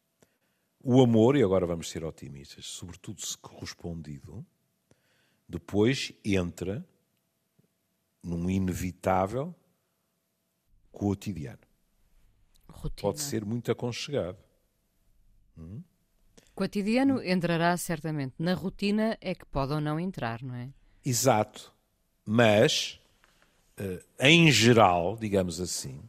O 0.83 1.03
amor, 1.03 1.37
e 1.37 1.43
agora 1.43 1.67
vamos 1.67 1.91
ser 1.91 2.05
otimistas, 2.05 2.67
sobretudo 2.67 3.21
se 3.21 3.37
correspondido, 3.39 4.47
depois 5.49 6.13
entra 6.25 6.87
num 8.23 8.49
inevitável 8.49 9.55
cotidiano. 10.93 11.59
Rotina. 12.69 13.03
Pode 13.03 13.21
ser 13.21 13.45
muito 13.45 13.71
aconchegado. 13.71 14.39
Hum? 15.57 15.83
Cotidiano 16.55 17.23
entrará 17.23 17.77
certamente. 17.77 18.35
Na 18.39 18.55
rotina 18.55 19.17
é 19.21 19.35
que 19.35 19.45
pode 19.47 19.73
ou 19.73 19.81
não 19.81 20.01
entrar, 20.01 20.43
não 20.43 20.55
é? 20.55 20.73
Exato. 21.05 21.73
Mas, 22.25 23.01
eh, 23.77 24.05
em 24.19 24.51
geral, 24.51 25.17
digamos 25.17 25.61
assim, 25.61 26.03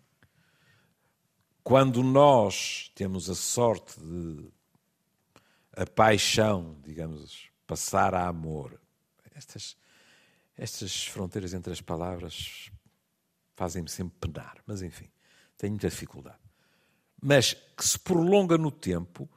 quando 1.67 2.01
nós 2.01 2.89
temos 2.95 3.29
a 3.29 3.35
sorte 3.35 3.99
de 3.99 4.49
a 5.73 5.85
paixão, 5.85 6.77
digamos, 6.81 7.49
passar 7.67 8.15
a 8.15 8.25
amor, 8.25 8.79
estas, 9.35 9.75
estas 10.55 11.03
fronteiras 11.07 11.53
entre 11.53 11.73
as 11.73 11.81
palavras 11.81 12.71
fazem-me 13.53 13.89
sempre 13.89 14.17
penar, 14.17 14.63
mas 14.65 14.81
enfim, 14.81 15.09
tenho 15.57 15.73
muita 15.73 15.89
dificuldade. 15.89 16.39
Mas 17.21 17.53
que 17.53 17.85
se 17.85 17.99
prolonga 17.99 18.57
no 18.57 18.71
tempo, 18.71 19.29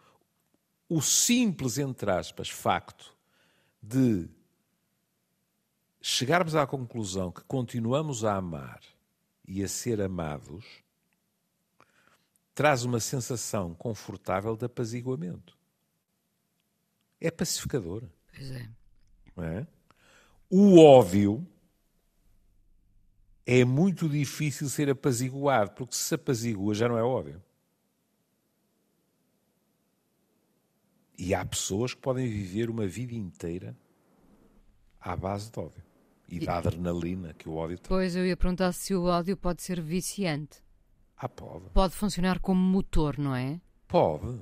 o 0.89 1.03
simples, 1.03 1.79
entre 1.79 2.13
aspas, 2.13 2.49
facto 2.49 3.13
de 3.83 4.29
chegarmos 6.01 6.55
à 6.55 6.65
conclusão 6.65 7.33
que 7.33 7.43
continuamos 7.43 8.25
a 8.25 8.37
amar 8.37 8.81
e 9.45 9.65
a 9.65 9.69
ser 9.69 10.01
amados, 10.01 10.65
traz 12.61 12.85
uma 12.85 13.01
sensação 13.01 13.73
confortável 13.73 14.55
de 14.55 14.67
apaziguamento. 14.67 15.57
É 17.19 17.31
pacificador. 17.31 18.03
Pois 18.31 18.51
é. 18.51 18.71
é? 19.39 19.67
O 20.51 20.79
óbvio 20.79 21.49
é 23.47 23.65
muito 23.65 24.07
difícil 24.07 24.69
ser 24.69 24.91
apaziguado, 24.91 25.71
porque 25.71 25.95
se 25.95 26.15
apazigua 26.15 26.75
já 26.75 26.87
não 26.87 26.99
é 26.99 27.03
óbvio. 27.03 27.43
E 31.17 31.35
há 31.35 31.43
pessoas 31.43 31.95
que 31.95 32.01
podem 32.03 32.29
viver 32.29 32.69
uma 32.69 32.87
vida 32.87 33.15
inteira 33.15 33.75
à 35.01 35.17
base 35.17 35.51
de 35.51 35.59
ódio 35.59 35.83
e 36.29 36.45
da 36.45 36.59
adrenalina 36.59 37.33
que 37.33 37.49
o 37.49 37.55
ódio 37.55 37.79
tem. 37.79 37.89
Pois 37.89 38.15
eu 38.15 38.27
ia 38.27 38.37
perguntar 38.37 38.71
se 38.73 38.95
o 38.95 39.05
ódio 39.05 39.35
pode 39.35 39.63
ser 39.63 39.81
viciante. 39.81 40.63
Ah, 41.23 41.29
pode. 41.29 41.69
Pode 41.75 41.95
funcionar 41.95 42.39
como 42.39 42.59
motor, 42.59 43.19
não 43.19 43.37
é? 43.37 43.61
Pode. 43.87 44.27
Uh, 44.27 44.41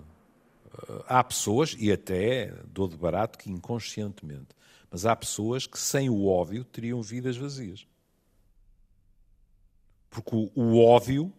há 1.09 1.25
pessoas, 1.25 1.75
e 1.77 1.91
até 1.91 2.53
dou 2.67 2.87
de 2.87 2.97
barato 2.97 3.37
que 3.37 3.51
inconscientemente, 3.51 4.55
mas 4.89 5.05
há 5.05 5.17
pessoas 5.17 5.67
que 5.67 5.77
sem 5.77 6.09
o 6.09 6.27
ódio 6.27 6.65
teriam 6.65 7.03
vidas 7.03 7.37
vazias. 7.37 7.85
Porque 10.09 10.37
o, 10.37 10.53
o 10.55 10.85
ódio 10.85 11.33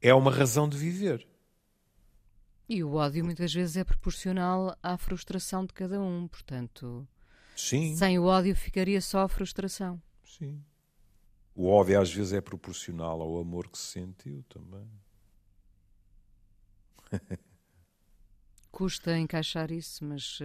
é 0.00 0.14
uma 0.14 0.30
razão 0.30 0.68
de 0.68 0.78
viver. 0.78 1.26
E 2.68 2.84
o 2.84 2.94
ódio 2.94 3.24
muitas 3.24 3.52
vezes 3.52 3.76
é 3.76 3.82
proporcional 3.82 4.78
à 4.80 4.96
frustração 4.96 5.66
de 5.66 5.74
cada 5.74 6.00
um, 6.00 6.28
portanto. 6.28 7.04
Sim. 7.56 7.96
Sem 7.96 8.16
o 8.16 8.26
ódio 8.26 8.54
ficaria 8.54 9.00
só 9.00 9.22
a 9.22 9.28
frustração. 9.28 10.00
Sim. 10.24 10.62
O 11.54 11.68
ódio 11.68 12.00
às 12.00 12.12
vezes 12.12 12.32
é 12.32 12.40
proporcional 12.40 13.20
ao 13.20 13.38
amor 13.38 13.68
que 13.68 13.78
se 13.78 13.86
sentiu 13.86 14.44
também. 14.48 14.88
Custa 18.70 19.18
encaixar 19.18 19.70
isso, 19.72 20.04
mas. 20.04 20.38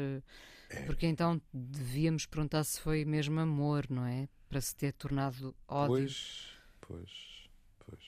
É. 0.69 0.83
Porque 0.83 1.05
então 1.05 1.39
devíamos 1.53 2.25
perguntar 2.25 2.63
se 2.63 2.79
foi 2.79 3.05
mesmo 3.05 3.39
amor, 3.39 3.85
não 3.89 4.05
é? 4.05 4.27
Para 4.49 4.59
se 4.59 4.75
ter 4.75 4.93
tornado 4.93 5.55
ódio. 5.67 5.87
Pois, 5.87 6.47
pois, 6.81 7.49
pois. 7.79 8.03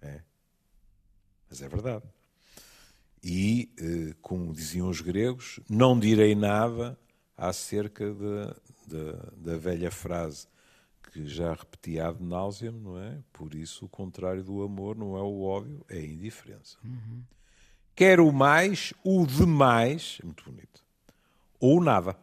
É. 0.00 0.22
Mas 1.50 1.60
é 1.60 1.68
verdade. 1.68 2.04
E, 3.22 3.72
eh, 3.76 4.14
como 4.22 4.52
diziam 4.52 4.88
os 4.88 5.00
gregos, 5.00 5.58
não 5.68 5.98
direi 5.98 6.36
nada 6.36 6.96
acerca 7.36 8.14
da, 8.14 8.56
da, 8.86 9.12
da 9.36 9.56
velha 9.56 9.90
frase 9.90 10.46
que 11.10 11.26
já 11.26 11.54
repeti 11.54 11.98
ad 11.98 12.22
nauseam, 12.22 12.72
não 12.72 12.98
é? 12.98 13.22
Por 13.32 13.54
isso, 13.54 13.86
o 13.86 13.88
contrário 13.88 14.44
do 14.44 14.62
amor 14.62 14.96
não 14.96 15.16
é 15.16 15.22
o 15.22 15.42
ódio, 15.42 15.84
é 15.88 15.98
a 15.98 16.06
indiferença. 16.06 16.78
Uhum. 16.84 17.24
Quer 17.94 18.20
o 18.20 18.30
mais, 18.30 18.92
o 19.02 19.26
demais, 19.26 20.20
muito 20.22 20.44
bonito, 20.44 20.84
ou 21.58 21.82
nada. 21.82 22.16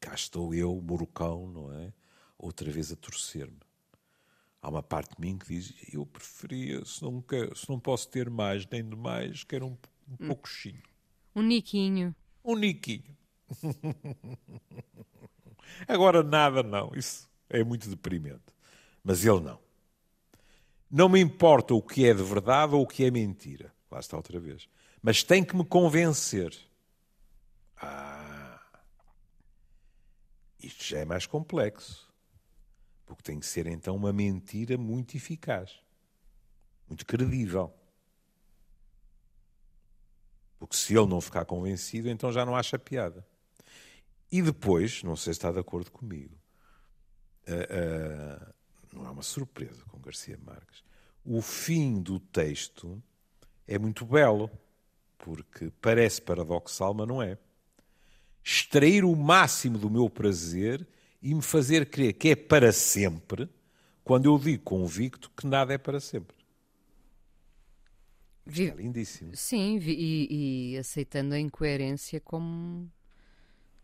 Cá 0.00 0.14
estou 0.14 0.54
eu, 0.54 0.74
morocão, 0.80 1.46
não 1.48 1.72
é? 1.72 1.92
Outra 2.38 2.70
vez 2.70 2.90
a 2.90 2.96
torcer-me. 2.96 3.60
Há 4.60 4.70
uma 4.70 4.82
parte 4.82 5.14
de 5.14 5.20
mim 5.20 5.38
que 5.38 5.46
diz: 5.46 5.74
Eu 5.92 6.04
preferia, 6.06 6.84
se 6.84 7.02
não, 7.02 7.20
quero, 7.20 7.54
se 7.56 7.68
não 7.68 7.78
posso 7.78 8.08
ter 8.08 8.28
mais 8.30 8.66
nem 8.66 8.82
de 8.82 8.96
mais, 8.96 9.44
quero 9.44 9.66
um, 9.66 9.70
um 10.08 10.14
hum. 10.20 10.26
pouquinho. 10.28 10.82
Um 11.36 11.42
niquinho. 11.42 12.14
Um 12.44 12.56
niquinho. 12.56 13.16
Agora 15.86 16.22
nada 16.22 16.62
não, 16.62 16.92
isso 16.94 17.28
é 17.48 17.62
muito 17.62 17.88
deprimente. 17.88 18.42
Mas 19.02 19.24
ele 19.24 19.40
não. 19.40 19.58
Não 20.90 21.08
me 21.08 21.20
importa 21.20 21.74
o 21.74 21.82
que 21.82 22.06
é 22.06 22.14
de 22.14 22.22
verdade 22.22 22.74
ou 22.74 22.82
o 22.82 22.86
que 22.86 23.04
é 23.04 23.10
mentira. 23.10 23.72
Lá 23.90 24.00
está 24.00 24.16
outra 24.16 24.38
vez. 24.38 24.68
Mas 25.02 25.22
tem 25.22 25.44
que 25.44 25.56
me 25.56 25.64
convencer. 25.64 26.56
Ah. 27.76 28.60
Isto 30.62 30.84
já 30.84 31.00
é 31.00 31.04
mais 31.04 31.26
complexo. 31.26 32.12
Porque 33.04 33.22
tem 33.22 33.38
que 33.38 33.46
ser 33.46 33.66
então 33.66 33.94
uma 33.94 34.12
mentira 34.12 34.78
muito 34.78 35.16
eficaz. 35.16 35.78
Muito 36.88 37.04
credível. 37.04 37.72
Porque 40.58 40.76
se 40.76 40.96
ele 40.96 41.06
não 41.06 41.20
ficar 41.20 41.44
convencido, 41.44 42.08
então 42.08 42.32
já 42.32 42.46
não 42.46 42.56
acha 42.56 42.78
piada. 42.78 43.26
E 44.34 44.42
depois, 44.42 45.00
não 45.04 45.14
sei 45.14 45.32
se 45.32 45.38
está 45.38 45.52
de 45.52 45.60
acordo 45.60 45.92
comigo, 45.92 46.36
uh, 47.46 47.52
uh, 47.52 48.54
não 48.92 49.06
é 49.06 49.10
uma 49.10 49.22
surpresa 49.22 49.84
com 49.84 50.00
Garcia 50.00 50.36
Marques. 50.44 50.82
O 51.24 51.40
fim 51.40 52.02
do 52.02 52.18
texto 52.18 53.00
é 53.64 53.78
muito 53.78 54.04
belo, 54.04 54.50
porque 55.18 55.70
parece 55.80 56.20
paradoxal, 56.20 56.92
mas 56.92 57.06
não 57.06 57.22
é. 57.22 57.38
Extrair 58.42 59.04
o 59.04 59.14
máximo 59.14 59.78
do 59.78 59.88
meu 59.88 60.10
prazer 60.10 60.84
e 61.22 61.32
me 61.32 61.40
fazer 61.40 61.88
crer 61.88 62.14
que 62.14 62.30
é 62.30 62.34
para 62.34 62.72
sempre, 62.72 63.48
quando 64.02 64.24
eu 64.24 64.36
digo 64.36 64.64
convicto 64.64 65.30
que 65.36 65.46
nada 65.46 65.74
é 65.74 65.78
para 65.78 66.00
sempre. 66.00 66.36
Vi... 68.44 68.68
É 68.68 68.74
lindíssimo. 68.74 69.30
Sim, 69.36 69.78
e, 69.78 70.72
e, 70.72 70.76
aceitando 70.76 71.34
a 71.34 71.38
incoerência 71.38 72.20
como 72.20 72.90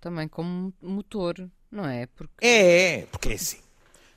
também 0.00 0.26
como 0.28 0.72
motor, 0.80 1.50
não 1.70 1.86
é? 1.86 2.06
Porque... 2.06 2.44
É, 2.44 3.06
porque 3.06 3.30
é 3.30 3.34
assim. 3.34 3.60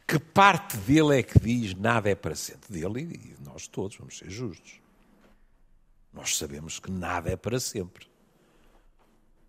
Que 0.07 0.19
parte 0.19 0.77
dele 0.77 1.19
é 1.19 1.23
que 1.23 1.39
diz 1.39 1.73
nada 1.73 2.09
é 2.09 2.15
para 2.15 2.35
sempre? 2.35 2.79
Dele 2.79 3.01
e 3.01 3.43
nós 3.43 3.67
todos, 3.67 3.97
vamos 3.97 4.17
ser 4.17 4.29
justos. 4.29 4.79
Nós 6.11 6.37
sabemos 6.37 6.79
que 6.79 6.91
nada 6.91 7.31
é 7.31 7.35
para 7.35 7.59
sempre. 7.59 8.07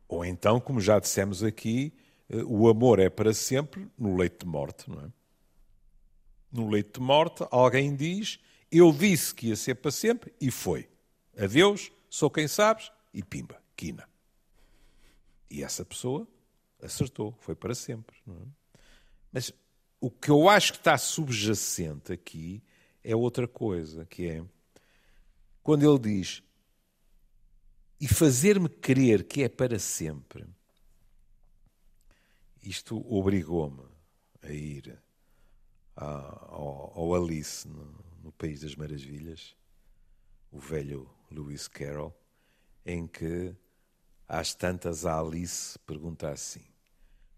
Ou 0.09 0.25
então, 0.25 0.61
como 0.61 0.81
já 0.81 0.99
dissemos 0.99 1.43
aqui, 1.43 1.93
eh, 2.29 2.43
o 2.45 2.69
amor 2.69 2.99
é 2.99 3.11
para 3.11 3.35
sempre 3.35 3.89
no 3.99 4.17
leito 4.17 4.45
de 4.45 4.51
morte, 4.51 4.89
não 4.89 5.01
é? 5.01 5.09
No 6.53 6.71
leito 6.71 7.01
de 7.01 7.07
morte, 7.07 7.45
alguém 7.51 7.95
diz 7.95 8.39
eu 8.75 8.93
disse 8.93 9.33
que 9.33 9.49
ia 9.49 9.57
ser 9.57 9.77
para 9.77 9.93
sempre 9.93 10.33
e 10.41 10.51
foi. 10.51 10.89
Adeus, 11.39 11.93
sou 12.11 12.29
quem 12.29 12.49
sabes 12.49 12.91
e 13.13 13.23
pimba, 13.23 13.63
quina. 13.77 14.09
E 15.51 15.63
essa 15.63 15.85
pessoa 15.85 16.27
acertou, 16.83 17.37
foi 17.41 17.55
para 17.55 17.75
sempre. 17.75 18.17
É? 18.29 18.47
Mas 19.33 19.53
o 20.01 20.11
que 20.11 20.31
eu 20.31 20.49
acho 20.49 20.73
que 20.73 20.79
está 20.79 20.99
subjacente 20.99 22.13
aqui 22.13 22.63
é 23.03 23.15
outra 23.15 23.49
coisa, 23.49 24.05
que 24.05 24.27
é 24.27 24.45
quando 25.63 25.89
ele 25.89 25.99
diz 25.99 26.43
e 28.01 28.07
fazer-me 28.07 28.69
crer 28.69 29.25
que 29.25 29.43
é 29.43 29.49
para 29.49 29.79
sempre, 29.79 30.47
isto 32.63 33.03
obrigou-me 33.11 33.85
a 34.43 34.53
ir 34.53 34.99
ao, 35.97 36.93
ao 36.95 37.15
Alice 37.15 37.67
no, 37.67 38.05
no 38.23 38.33
País 38.33 38.61
das 38.61 38.75
Maravilhas, 38.75 39.57
o 40.51 40.59
velho 40.59 41.09
Lewis 41.31 41.67
Carroll, 41.69 42.15
em 42.85 43.07
que 43.07 43.55
às 44.29 44.55
tantas 44.55 45.05
a 45.05 45.19
Alice 45.19 45.79
pergunta 45.81 46.31
assim: 46.31 46.65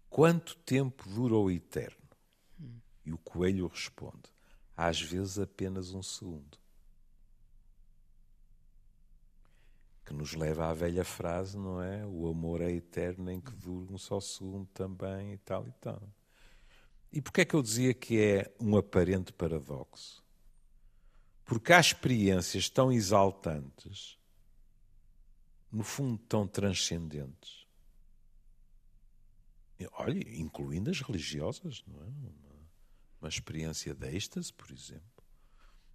Quanto 0.09 0.55
tempo 0.57 1.07
dura 1.09 1.35
o 1.35 1.51
eterno? 1.51 1.97
E 3.05 3.13
o 3.13 3.17
coelho 3.17 3.67
responde: 3.67 4.29
Às 4.75 5.01
vezes 5.01 5.39
apenas 5.39 5.93
um 5.93 6.01
segundo. 6.01 6.57
Que 10.05 10.13
nos 10.13 10.33
leva 10.33 10.69
à 10.69 10.73
velha 10.73 11.03
frase, 11.03 11.57
não 11.57 11.81
é? 11.81 12.05
O 12.05 12.27
amor 12.29 12.61
é 12.61 12.71
eterno, 12.71 13.29
em 13.29 13.41
que 13.41 13.51
dura 13.51 13.93
um 13.93 13.97
só 13.97 14.21
segundo 14.21 14.67
também 14.67 15.33
e 15.33 15.37
tal 15.37 15.67
e 15.67 15.71
tal. 15.73 16.01
E 17.11 17.21
porquê 17.21 17.41
é 17.41 17.45
que 17.45 17.55
eu 17.55 17.61
dizia 17.61 17.93
que 17.93 18.19
é 18.19 18.53
um 18.59 18.77
aparente 18.77 19.33
paradoxo? 19.33 20.23
Porque 21.43 21.71
há 21.71 21.79
experiências 21.79 22.69
tão 22.69 22.91
exaltantes, 22.91 24.16
no 25.71 25.83
fundo 25.83 26.17
tão 26.17 26.47
transcendentes, 26.47 27.67
olha, 29.93 30.19
incluindo 30.39 30.89
as 30.89 31.01
religiosas, 31.01 31.83
não 31.87 32.01
é? 32.01 32.05
Uma, 32.05 32.31
uma 33.21 33.29
experiência 33.29 33.93
de 33.93 34.07
êxtase, 34.07 34.51
por 34.53 34.71
exemplo. 34.71 35.23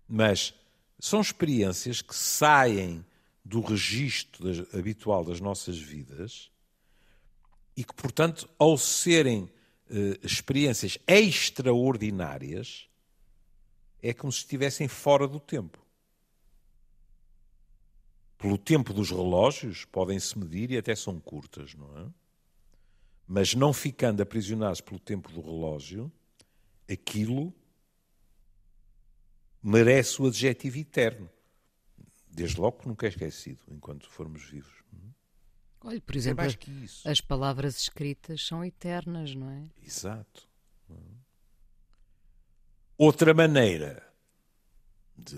Mas 0.06 0.54
são 0.98 1.20
experiências 1.20 2.00
que 2.00 2.14
saem 2.14 3.04
do 3.44 3.61
registro 3.61 4.44
das, 4.44 4.74
habitual 4.74 5.24
das 5.24 5.40
nossas 5.40 5.78
vidas 5.78 6.50
e 7.76 7.82
que, 7.82 7.94
portanto, 7.94 8.48
ao 8.58 8.78
serem 8.78 9.50
eh, 9.90 10.18
experiências 10.22 10.98
extraordinárias, 11.06 12.88
é 14.00 14.12
como 14.12 14.32
se 14.32 14.40
estivessem 14.40 14.87
fora 14.87 15.26
do 15.26 15.40
tempo. 15.40 15.81
Pelo 18.42 18.59
tempo 18.59 18.92
dos 18.92 19.11
relógios, 19.11 19.85
podem-se 19.85 20.37
medir 20.37 20.72
e 20.72 20.76
até 20.76 20.96
são 20.96 21.20
curtas, 21.20 21.74
não 21.74 21.96
é? 21.96 22.07
Mas 23.24 23.55
não 23.55 23.72
ficando 23.72 24.20
aprisionados 24.20 24.81
pelo 24.81 24.98
tempo 24.98 25.31
do 25.31 25.40
relógio, 25.40 26.11
aquilo 26.90 27.55
merece 29.62 30.20
o 30.20 30.26
adjetivo 30.26 30.76
eterno. 30.76 31.31
Desde 32.28 32.61
logo 32.61 32.81
que 32.81 32.88
nunca 32.88 33.07
é 33.07 33.11
esquecido, 33.11 33.61
enquanto 33.70 34.11
formos 34.11 34.42
vivos. 34.42 34.83
Olha, 35.85 36.00
por 36.00 36.16
exemplo, 36.16 36.44
é 36.44 37.11
as 37.11 37.20
palavras 37.20 37.76
escritas 37.76 38.44
são 38.44 38.64
eternas, 38.64 39.37
não 39.37 39.50
é? 39.50 39.68
Exato. 39.85 40.48
Outra 42.98 43.33
maneira 43.33 44.12
de 45.16 45.37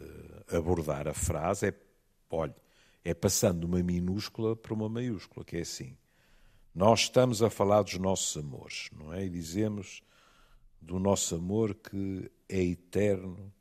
uh, 0.00 0.56
abordar 0.56 1.08
a 1.08 1.14
frase 1.14 1.68
é, 1.68 1.85
olha, 2.36 2.56
é 3.04 3.14
passando 3.14 3.60
de 3.60 3.66
uma 3.66 3.82
minúscula 3.82 4.56
para 4.56 4.74
uma 4.74 4.88
maiúscula, 4.88 5.44
que 5.44 5.56
é 5.56 5.60
assim. 5.60 5.96
Nós 6.74 7.00
estamos 7.00 7.42
a 7.42 7.48
falar 7.48 7.82
dos 7.82 7.98
nossos 7.98 8.36
amores, 8.36 8.90
não 8.92 9.12
é? 9.12 9.24
E 9.24 9.30
dizemos 9.30 10.02
do 10.80 10.98
nosso 10.98 11.34
amor 11.34 11.74
que 11.74 12.30
é 12.48 12.62
eterno, 12.62 13.52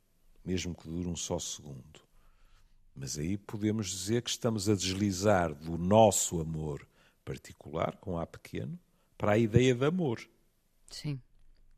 mesmo 0.44 0.76
que 0.76 0.88
dure 0.88 1.08
um 1.08 1.16
só 1.16 1.40
segundo. 1.40 2.02
Mas 2.96 3.18
aí 3.18 3.38
podemos 3.38 3.90
dizer 3.90 4.22
que 4.22 4.30
estamos 4.30 4.70
a 4.70 4.76
deslizar 4.76 5.54
do 5.54 5.78
nosso 5.78 6.40
amor 6.40 6.88
particular, 7.24 7.98
com 7.98 8.18
A 8.18 8.26
pequeno, 8.26 8.80
para 9.18 9.34
a 9.34 9.38
ideia 9.38 9.74
de 9.74 9.86
amor. 9.86 10.22
Sim. 10.90 11.20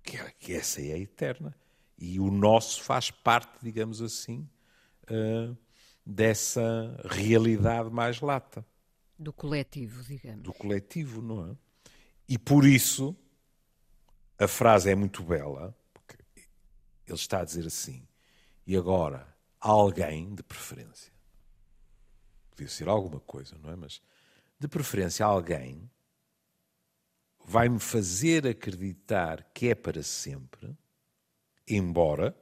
Que, 0.03 0.17
é, 0.17 0.31
que 0.39 0.53
essa 0.53 0.81
é 0.81 0.99
eterna. 0.99 1.55
E 1.97 2.19
o 2.19 2.29
nosso 2.29 2.83
faz 2.83 3.10
parte, 3.10 3.57
digamos 3.63 4.01
assim, 4.01 4.47
uh, 5.10 5.57
dessa 6.08 6.98
realidade 7.04 7.89
mais 7.89 8.22
lata. 8.22 8.65
Do 9.20 9.34
coletivo, 9.34 10.02
digamos. 10.04 10.41
Do 10.41 10.54
coletivo, 10.54 11.22
não 11.22 11.52
é? 11.52 11.58
E 12.30 12.38
por 12.38 12.65
isso, 12.65 13.13
a 14.39 14.48
frase 14.48 14.89
é 14.89 14.96
muito 14.96 15.22
bela, 15.22 15.76
porque 15.93 16.17
ele 17.06 17.15
está 17.15 17.41
a 17.41 17.46
dizer 17.46 17.67
assim, 17.67 18.08
e 18.65 18.78
agora 18.78 19.28
alguém 19.60 20.34
de 20.34 20.43
preferência. 20.43 21.12
Podia 22.52 22.70
ser 22.70 22.88
alguma 22.88 23.20
coisa, 23.20 23.58
não 23.58 23.70
é? 23.70 23.76
Mas 23.76 24.02
de 24.58 24.67
preferência 24.67 25.26
alguém 25.26 25.89
vai-me 27.43 27.80
fazer 27.80 28.48
acreditar 28.48 29.43
que 29.54 29.70
é 29.70 29.76
para 29.76 30.04
sempre, 30.04 30.74
embora 31.67 32.36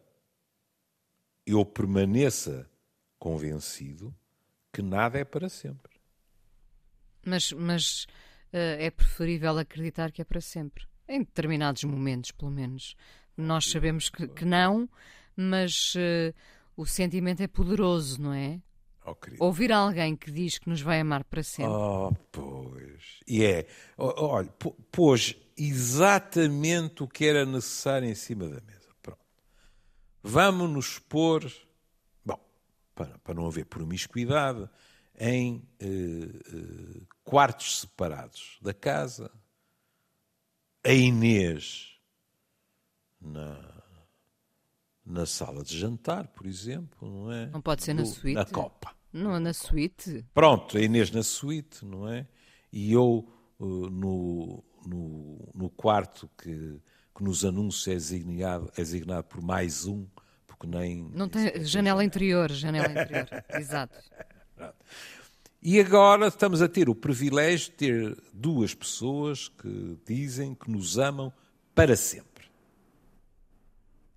eu 1.46 1.66
permaneça 1.66 2.70
convencido 3.20 4.16
que 4.74 4.82
nada 4.82 5.18
é 5.18 5.24
para 5.24 5.50
sempre. 5.50 5.96
Mas, 7.26 7.52
mas 7.52 8.04
uh, 8.54 8.78
é 8.80 8.92
preferível 8.92 9.58
acreditar 9.58 10.12
que 10.12 10.22
é 10.22 10.26
para 10.26 10.42
sempre. 10.42 10.86
Em 11.08 11.20
determinados 11.20 11.84
momentos, 11.84 12.32
pelo 12.32 12.52
menos. 12.52 12.96
Nós 13.38 13.70
sabemos 13.70 14.10
que, 14.10 14.28
que 14.28 14.46
não, 14.46 14.90
mas 15.36 15.96
uh, 15.96 16.34
o 16.76 16.86
sentimento 16.86 17.42
é 17.42 17.48
poderoso, 17.48 18.22
não 18.22 18.34
é? 18.34 18.62
Oh, 19.06 19.16
Ouvir 19.40 19.72
alguém 19.72 20.16
que 20.16 20.32
diz 20.32 20.58
que 20.58 20.68
nos 20.68 20.82
vai 20.82 21.00
amar 21.00 21.24
para 21.24 21.44
sempre. 21.44 21.72
Oh, 21.72 22.12
pois. 22.32 23.20
E 23.28 23.44
é. 23.44 23.68
Olha, 23.98 24.50
pôs 24.92 25.38
exatamente 25.56 27.04
o 27.04 27.08
que 27.08 27.26
era 27.26 27.46
necessário 27.46 28.10
em 28.10 28.16
cima 28.16 28.50
da 28.50 28.60
mesa. 28.62 28.90
Pronto. 29.02 29.20
Vamos 30.24 30.70
nos 30.70 31.00
pôr. 31.00 31.46
Para, 32.96 33.20
para 33.20 33.34
não 33.34 33.46
haver 33.46 33.66
promiscuidade, 33.66 34.70
em 35.20 35.68
eh, 35.80 35.88
eh, 35.88 37.02
quartos 37.24 37.82
separados 37.82 38.58
da 38.62 38.74
casa. 38.74 39.30
A 40.84 40.94
Inês 40.94 42.00
na 43.20 43.76
na 45.06 45.26
sala 45.26 45.64
de 45.64 45.78
jantar, 45.78 46.28
por 46.30 46.48
exemplo, 46.48 47.08
não 47.08 47.32
é? 47.32 47.46
Não 47.48 47.62
pode 47.62 47.84
ser 47.84 47.94
na 47.94 48.06
suíte? 48.06 48.34
Na 48.34 48.46
copa. 48.46 48.92
Não, 49.14 49.40
na 49.40 49.54
suíte. 49.54 50.26
Pronto, 50.34 50.78
a 50.78 50.82
Inês 50.82 51.12
na 51.12 51.22
suíte, 51.22 51.86
não 51.86 52.10
é? 52.10 52.28
E 52.72 52.92
eu 52.92 53.28
uh, 53.60 53.90
no, 53.90 54.64
no, 54.86 55.52
no, 55.54 55.70
quarto 55.70 56.30
que, 56.38 56.82
que 57.16 57.24
nos 57.24 57.46
anuncia 57.46 57.94
é 57.94 57.96
designado, 57.96 58.72
é 58.74 58.82
designado 58.82 59.24
por 59.26 59.42
mais 59.42 59.86
um, 59.86 60.08
nem... 60.66 61.10
Não 61.14 61.28
tem 61.30 61.64
janela, 61.64 62.04
interior, 62.04 62.52
janela 62.52 62.90
interior, 62.90 63.28
exato. 63.60 63.98
E 65.62 65.80
agora 65.80 66.28
estamos 66.28 66.62
a 66.62 66.68
ter 66.68 66.90
o 66.90 66.96
privilégio 66.96 67.72
de 67.72 67.76
ter 67.76 68.18
duas 68.34 68.74
pessoas 68.74 69.48
que 69.48 69.98
dizem 70.06 70.54
que 70.54 70.70
nos 70.70 70.98
amam 70.98 71.34
para 71.74 71.96
sempre 71.96 72.36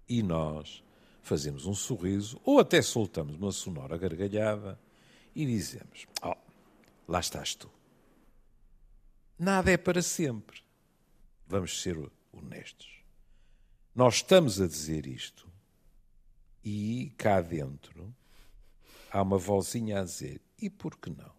e 0.08 0.22
nós 0.22 0.82
fazemos 1.22 1.66
um 1.66 1.74
sorriso 1.74 2.40
ou 2.44 2.58
até 2.58 2.80
soltamos 2.80 3.36
uma 3.36 3.52
sonora 3.52 3.98
gargalhada 3.98 4.80
e 5.34 5.44
dizemos: 5.44 6.06
Oh, 6.22 6.34
lá 7.06 7.20
estás 7.20 7.54
tu. 7.54 7.70
Nada 9.38 9.70
é 9.70 9.76
para 9.76 10.02
sempre. 10.02 10.60
Vamos 11.46 11.80
ser 11.80 11.96
honestos. 12.32 12.88
Nós 13.94 14.16
estamos 14.16 14.60
a 14.60 14.66
dizer 14.66 15.06
isto 15.06 15.47
e 16.68 17.10
cá 17.16 17.40
dentro 17.40 18.14
há 19.10 19.22
uma 19.22 19.38
vozinha 19.38 20.00
a 20.00 20.04
dizer: 20.04 20.40
e 20.60 20.68
por 20.68 20.98
que 20.98 21.08
não? 21.08 21.38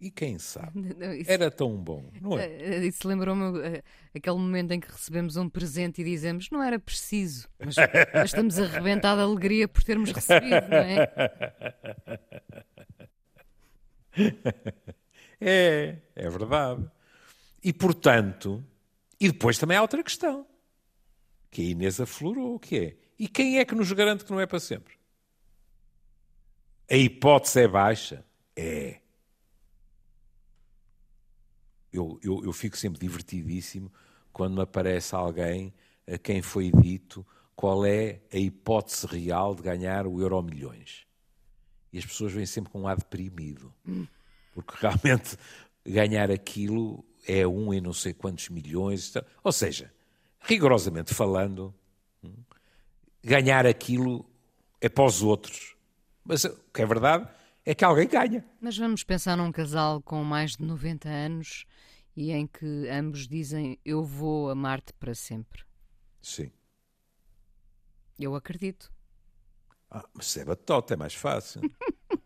E 0.00 0.10
quem 0.10 0.38
sabe? 0.38 0.80
Não, 0.96 1.12
isso, 1.12 1.30
Era 1.30 1.50
tão 1.50 1.76
bom, 1.76 2.10
não 2.22 2.38
é? 2.38 2.46
Eh, 2.46 2.76
eh, 2.76 2.86
isso 2.86 3.06
lembrou-me 3.06 3.60
eh, 3.60 3.82
aquele 4.14 4.36
momento 4.38 4.72
em 4.72 4.80
que 4.80 4.90
recebemos 4.90 5.36
um 5.36 5.46
presente 5.46 6.00
e 6.00 6.04
dizemos 6.04 6.48
não 6.50 6.62
era 6.62 6.78
preciso, 6.78 7.46
mas, 7.58 7.74
mas 8.14 8.24
estamos 8.30 8.58
a 8.58 8.64
rebentar 8.64 9.14
de 9.14 9.20
alegria 9.20 9.68
por 9.68 9.84
termos 9.84 10.10
recebido, 10.10 10.68
não 10.70 10.78
é? 10.78 11.10
É, 15.42 15.96
é 16.14 16.28
verdade. 16.28 16.86
E 17.64 17.72
portanto, 17.72 18.62
e 19.18 19.28
depois 19.28 19.56
também 19.56 19.74
há 19.74 19.80
outra 19.80 20.02
questão, 20.02 20.46
que 21.50 21.62
a 21.62 21.64
Inês 21.64 21.98
aflorou, 21.98 22.58
que 22.58 22.76
é, 22.76 22.96
e 23.20 23.28
quem 23.28 23.58
é 23.58 23.64
que 23.64 23.74
nos 23.74 23.92
garante 23.92 24.24
que 24.24 24.32
não 24.32 24.40
é 24.40 24.46
para 24.46 24.58
sempre? 24.58 24.94
A 26.90 26.96
hipótese 26.96 27.60
é 27.60 27.68
baixa? 27.68 28.24
É 28.56 29.00
eu, 31.92 32.18
eu, 32.22 32.44
eu 32.44 32.52
fico 32.52 32.76
sempre 32.76 33.00
divertidíssimo 33.00 33.92
quando 34.32 34.54
me 34.54 34.62
aparece 34.62 35.14
alguém 35.14 35.74
a 36.06 36.16
quem 36.16 36.40
foi 36.40 36.70
dito 36.70 37.26
qual 37.54 37.84
é 37.84 38.20
a 38.32 38.38
hipótese 38.38 39.06
real 39.06 39.54
de 39.54 39.62
ganhar 39.62 40.06
o 40.06 40.20
euro 40.20 40.42
milhões. 40.42 41.06
E 41.92 41.98
as 41.98 42.06
pessoas 42.06 42.32
vêm 42.32 42.46
sempre 42.46 42.70
com 42.70 42.82
um 42.82 42.88
ar 42.88 42.96
deprimido. 42.96 43.74
Porque 44.54 44.74
realmente 44.80 45.36
ganhar 45.84 46.30
aquilo 46.30 47.04
é 47.26 47.46
um 47.46 47.74
em 47.74 47.80
não 47.80 47.92
sei 47.92 48.14
quantos 48.14 48.48
milhões. 48.48 49.12
Ou 49.44 49.52
seja, 49.52 49.92
rigorosamente 50.40 51.12
falando, 51.12 51.74
ganhar 53.22 53.66
aquilo 53.66 54.24
é 54.80 54.88
para 54.88 55.04
os 55.04 55.22
outros. 55.22 55.76
Mas 56.24 56.44
o 56.44 56.56
que 56.72 56.82
é 56.82 56.86
verdade 56.86 57.28
é 57.64 57.74
que 57.74 57.84
alguém 57.84 58.08
ganha. 58.08 58.44
Mas 58.60 58.76
vamos 58.76 59.04
pensar 59.04 59.36
num 59.36 59.52
casal 59.52 60.02
com 60.02 60.24
mais 60.24 60.56
de 60.56 60.64
90 60.64 61.08
anos 61.08 61.64
e 62.16 62.32
em 62.32 62.46
que 62.46 62.88
ambos 62.88 63.28
dizem 63.28 63.78
eu 63.84 64.04
vou 64.04 64.50
amar-te 64.50 64.92
para 64.94 65.14
sempre. 65.14 65.62
Sim. 66.22 66.50
Eu 68.18 68.34
acredito. 68.34 68.92
Ah, 69.90 70.04
mas 70.14 70.26
se 70.26 70.40
é 70.40 70.44
batota, 70.44 70.94
é 70.94 70.96
mais 70.96 71.14
fácil. 71.14 71.60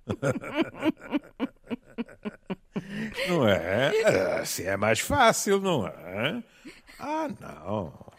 não 3.28 3.48
é? 3.48 4.40
Assim 4.40 4.64
é 4.64 4.76
mais 4.76 5.00
fácil, 5.00 5.60
não 5.60 5.86
é? 5.86 6.42
Ah, 6.98 7.28
não. 7.40 8.12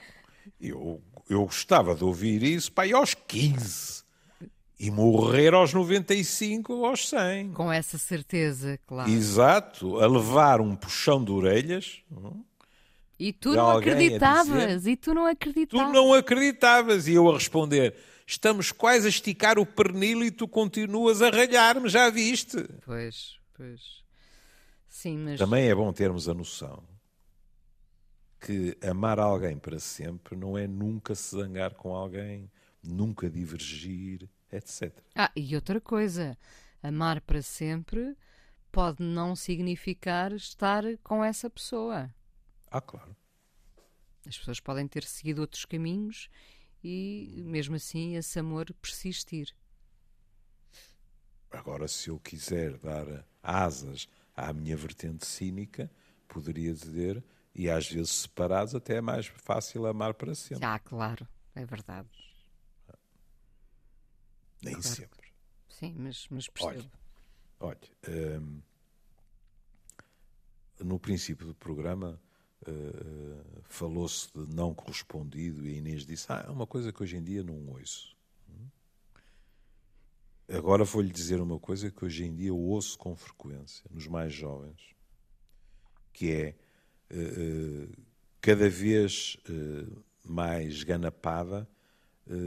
Eu, 0.59 1.01
eu 1.30 1.43
gostava 1.45 1.95
de 1.95 2.03
ouvir 2.03 2.43
isso 2.43 2.71
para 2.71 2.95
aos 2.95 3.13
15 3.13 4.03
e 4.80 4.91
morrer 4.91 5.53
aos 5.53 5.73
95 5.73 6.73
ou 6.73 6.86
aos 6.86 7.07
100. 7.07 7.53
Com 7.53 7.71
essa 7.71 7.97
certeza, 7.97 8.80
claro. 8.86 9.09
Exato, 9.09 9.99
a 9.99 10.07
levar 10.07 10.61
um 10.61 10.76
puxão 10.76 11.23
de 11.23 11.32
orelhas. 11.32 12.01
E 13.17 13.32
tu 13.32 13.53
não 13.53 13.78
acreditavas, 13.78 14.82
dizer, 14.82 14.91
e 14.91 14.97
tu 14.97 15.13
não 15.13 15.26
acreditavas. 15.26 15.88
Tu 15.88 15.93
não 15.93 16.13
acreditavas, 16.13 17.07
e 17.07 17.13
eu 17.13 17.30
a 17.30 17.34
responder: 17.34 17.95
estamos 18.28 18.71
quase 18.71 19.07
a 19.07 19.09
esticar 19.09 19.57
o 19.57 19.65
pernil 19.65 20.23
e 20.23 20.32
tu 20.32 20.47
continuas 20.47 21.21
a 21.21 21.30
ralhar-me, 21.30 21.88
já 21.88 22.09
viste? 22.09 22.57
Pois, 22.86 23.36
pois. 23.55 24.03
Sim, 24.89 25.17
mas. 25.19 25.39
Também 25.39 25.69
é 25.69 25.73
bom 25.73 25.91
termos 25.93 26.28
a 26.28 26.34
noção 26.34 26.84
que 28.45 28.77
amar 28.87 29.19
alguém 29.19 29.57
para 29.57 29.79
sempre 29.79 30.35
não 30.35 30.55
é 30.55 30.67
nunca 30.67 31.15
se 31.15 31.35
zangar 31.35 31.73
com 31.73 31.95
alguém, 31.95 32.51
nunca 32.83 33.27
divergir, 33.27 34.29
etc. 34.51 34.93
Ah, 35.15 35.31
e 35.35 35.55
outra 35.55 35.81
coisa, 35.81 36.37
amar 36.83 37.21
para 37.21 37.41
sempre 37.41 38.15
pode 38.71 39.01
não 39.01 39.35
significar 39.35 40.31
estar 40.31 40.83
com 41.03 41.23
essa 41.23 41.49
pessoa. 41.49 42.13
Ah, 42.69 42.81
claro. 42.81 43.15
As 44.27 44.37
pessoas 44.37 44.59
podem 44.59 44.87
ter 44.87 45.03
seguido 45.05 45.41
outros 45.41 45.65
caminhos 45.65 46.29
e, 46.83 47.41
mesmo 47.47 47.75
assim, 47.75 48.15
esse 48.15 48.37
amor 48.37 48.71
persistir. 48.79 49.55
Agora, 51.49 51.87
se 51.87 52.09
eu 52.09 52.19
quiser 52.19 52.77
dar 52.77 53.25
asas 53.41 54.07
à 54.35 54.53
minha 54.53 54.77
vertente 54.77 55.25
cínica, 55.25 55.89
poderia 56.27 56.73
dizer, 56.73 57.23
e 57.55 57.69
às 57.69 57.89
vezes 57.89 58.11
separados, 58.11 58.75
até 58.75 58.97
é 58.97 59.01
mais 59.01 59.27
fácil 59.27 59.85
amar 59.85 60.13
para 60.13 60.35
sempre. 60.35 60.65
Ah, 60.65 60.77
claro, 60.77 61.25
é 61.55 61.65
verdade. 61.65 62.09
Nem 64.61 64.73
claro. 64.73 64.87
sempre. 64.87 65.33
Sim, 65.69 65.95
mas, 65.97 66.27
mas 66.29 66.47
percebo. 66.49 66.91
Olha, 67.59 67.79
olha 68.07 68.39
hum, 68.39 68.61
no 70.79 70.99
princípio 70.99 71.47
do 71.47 71.55
programa 71.55 72.19
uh, 72.67 73.61
falou-se 73.63 74.31
de 74.33 74.53
não 74.53 74.73
correspondido 74.73 75.65
e 75.65 75.75
a 75.75 75.77
Inês 75.77 76.05
disse: 76.05 76.25
Ah, 76.29 76.43
é 76.47 76.49
uma 76.49 76.67
coisa 76.67 76.91
que 76.91 77.01
hoje 77.01 77.15
em 77.17 77.23
dia 77.23 77.43
não 77.43 77.67
ouço. 77.69 78.15
Agora 80.47 80.83
vou-lhe 80.83 81.11
dizer 81.11 81.41
uma 81.41 81.59
coisa 81.59 81.89
que 81.89 82.05
hoje 82.05 82.23
em 82.23 82.35
dia 82.35 82.53
ouço 82.53 82.99
com 82.99 83.15
frequência 83.15 83.83
nos 83.89 84.05
mais 84.05 84.31
jovens, 84.31 84.93
que 86.13 86.31
é 86.31 86.55
cada 88.41 88.69
vez 88.69 89.37
uh, 89.49 90.03
mais 90.23 90.83
ganapada 90.83 91.67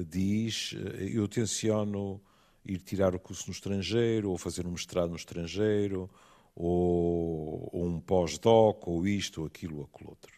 diz 0.06 0.74
eu 0.98 1.28
tenciono 1.28 2.20
ir 2.64 2.78
tirar 2.80 3.14
o 3.14 3.20
curso 3.20 3.46
no 3.46 3.52
estrangeiro 3.52 4.30
ou 4.30 4.36
fazer 4.36 4.66
um 4.66 4.72
mestrado 4.72 5.10
no 5.10 5.16
estrangeiro 5.16 6.10
ou, 6.54 7.70
ou 7.72 7.86
um 7.86 8.00
pós-doc 8.00 8.88
ou 8.88 9.06
isto 9.06 9.42
ou 9.42 9.46
aquilo 9.46 9.78
ou 9.78 9.84
aquilo 9.84 10.10
outro. 10.10 10.32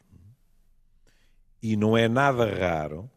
E 1.62 1.76
não 1.76 1.96
é 1.96 2.08
nada 2.08 2.44
raro 2.44 3.10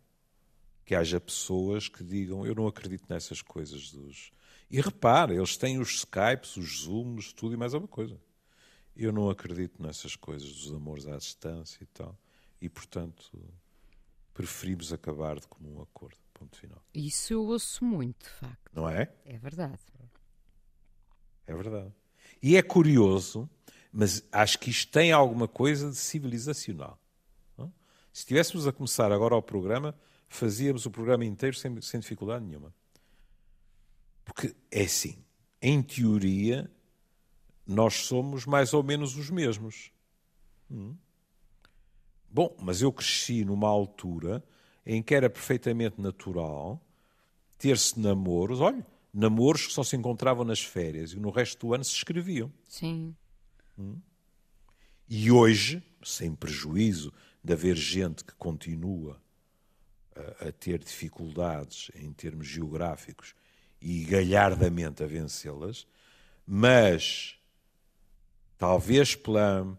que 0.86 0.96
haja 0.96 1.20
pessoas 1.20 1.88
que 1.88 2.04
digam 2.04 2.46
eu 2.46 2.56
não 2.56 2.68
acredito 2.68 3.06
nessas 3.10 3.42
coisas 3.42 3.92
dos 3.92 4.32
e 4.74 4.82
repare, 4.82 5.36
eles 5.36 5.56
têm 5.56 5.78
os 5.78 5.98
Skypes, 5.98 6.58
os 6.58 6.82
Zooms, 6.82 7.32
tudo 7.32 7.54
e 7.54 7.58
mais 7.58 7.76
alguma 7.76 7.88
coisa. 7.88 8.20
Eu 8.96 9.12
não 9.12 9.30
acredito 9.30 9.82
nessas 9.82 10.16
coisas 10.16 10.52
dos 10.52 10.74
amores 10.74 11.08
à 11.08 11.18
distância 11.18 11.84
e 11.84 11.88
tal. 11.88 12.18
E, 12.62 12.70
portanto, 12.70 13.44
preferimos 14.34 14.94
acabar 14.94 15.40
de 15.40 15.48
comum 15.48 15.82
acordo. 15.82 16.18
Ponto 16.34 16.58
final. 16.58 16.84
Isso 16.94 17.34
eu 17.34 17.44
ouço 17.46 17.86
muito, 17.86 18.24
de 18.24 18.30
facto. 18.30 18.72
Não 18.74 18.90
é? 18.90 19.12
É 19.26 19.38
verdade. 19.38 19.80
É 21.46 21.56
verdade. 21.56 21.94
E 22.42 22.56
é 22.56 22.62
curioso, 22.62 23.50
mas 23.92 24.24
acho 24.32 24.60
que 24.60 24.70
isto 24.70 24.92
tem 24.92 25.12
alguma 25.12 25.48
coisa 25.48 25.90
de 25.90 25.96
civilizacional. 25.96 27.00
Não? 27.58 27.72
Se 28.12 28.22
estivéssemos 28.22 28.68
a 28.68 28.72
começar 28.72 29.12
agora 29.12 29.36
o 29.36 29.42
programa, 29.42 29.96
fazíamos 30.28 30.86
o 30.86 30.92
programa 30.92 31.26
inteiro 31.26 31.56
sem, 31.56 31.80
sem 31.82 32.00
dificuldade 32.00 32.44
nenhuma. 32.46 32.74
Porque 34.26 34.56
é 34.72 34.84
assim, 34.84 35.24
em 35.62 35.82
teoria, 35.82 36.72
nós 37.66 38.06
somos 38.06 38.46
mais 38.46 38.74
ou 38.74 38.84
menos 38.84 39.16
os 39.16 39.30
mesmos. 39.30 39.92
Hum. 40.70 40.96
Bom, 42.30 42.56
mas 42.60 42.82
eu 42.82 42.92
cresci 42.92 43.46
numa 43.46 43.68
altura 43.68 44.44
em 44.86 45.02
que 45.02 45.14
era 45.14 45.30
perfeitamente 45.30 46.02
natural 46.02 46.82
ter-se 47.58 48.00
namoros, 48.00 48.60
olha, 48.60 48.86
namoros 49.14 49.68
que 49.68 49.74
só 49.74 49.84
se 49.84 49.96
encontravam 49.96 50.44
nas 50.44 50.60
férias 50.60 51.14
e 51.14 51.20
no 51.20 51.30
resto 51.30 51.68
do 51.68 51.74
ano 51.74 51.84
se 51.84 51.96
escreviam. 51.96 52.52
Sim. 52.68 53.16
Hum? 53.78 54.02
E 55.08 55.32
hoje, 55.32 55.82
sem 56.04 56.34
prejuízo 56.34 57.14
de 57.44 57.54
haver 57.54 57.76
gente 57.76 58.24
que 58.24 58.34
continua 58.34 59.22
a, 60.16 60.48
a 60.48 60.52
ter 60.52 60.80
dificuldades 60.80 61.92
em 61.96 62.12
termos 62.12 62.48
geográficos 62.48 63.36
e 63.80 64.04
galhardamente 64.06 65.04
a 65.04 65.08
vencê-las, 65.08 65.88
mas 66.46 67.38
talvez 68.58 69.16
pela, 69.16 69.78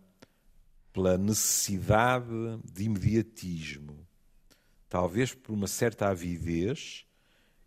pela 0.93 1.19
necessidade 1.19 2.27
de 2.65 2.85
imediatismo, 2.85 4.07
talvez 4.89 5.35
por 5.35 5.53
uma 5.53 5.67
certa 5.67 6.09
avidez, 6.09 7.05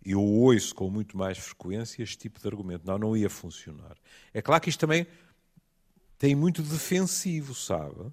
eu 0.06 0.22
ouço 0.22 0.74
com 0.74 0.90
muito 0.90 1.18
mais 1.18 1.38
frequência 1.38 2.02
este 2.02 2.18
tipo 2.18 2.40
de 2.40 2.48
argumento. 2.48 2.86
Não, 2.86 2.98
não 2.98 3.18
ia 3.18 3.30
funcionar. 3.30 3.98
É 4.34 4.42
claro 4.42 4.62
que 4.62 4.70
isto 4.70 4.80
também 4.80 5.06
tem 6.18 6.36
muito 6.36 6.62
defensivo, 6.62 7.54
sabe? 7.54 8.12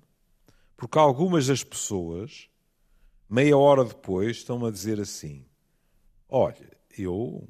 Porque 0.76 0.98
algumas 0.98 1.46
das 1.46 1.62
pessoas, 1.62 2.48
meia 3.30 3.56
hora 3.56 3.84
depois, 3.84 4.38
estão 4.38 4.64
a 4.66 4.70
dizer 4.70 5.00
assim: 5.00 5.46
Olha, 6.28 6.68
eu 6.98 7.48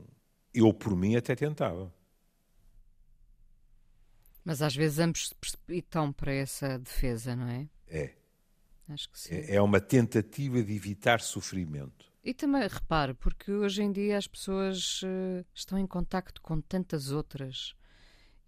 eu, 0.55 0.72
por 0.72 0.95
mim, 0.97 1.16
até 1.16 1.34
tentava. 1.34 1.92
Mas 4.45 4.61
às 4.61 4.76
vezes 4.76 4.99
ambos 4.99 5.28
se 5.28 5.34
precipitam 5.34 6.12
para 6.12 6.32
essa 6.32 6.78
defesa, 6.78 7.34
não 7.34 7.49
é? 7.49 7.68
É. 7.88 8.14
Acho 8.88 9.11
que 9.11 9.18
sim. 9.18 9.34
É, 9.34 9.57
é 9.57 9.62
uma 9.62 9.80
tentativa 9.80 10.62
de 10.62 10.74
evitar 10.74 11.20
sofrimento. 11.20 12.12
E 12.22 12.32
também, 12.32 12.66
repare, 12.66 13.14
porque 13.14 13.51
hoje 13.51 13.82
em 13.82 13.92
dia 13.92 14.16
as 14.16 14.26
pessoas 14.26 15.03
uh, 15.03 15.45
estão 15.55 15.78
em 15.78 15.86
contacto 15.86 16.40
com 16.40 16.61
tantas 16.61 17.11
outras 17.11 17.74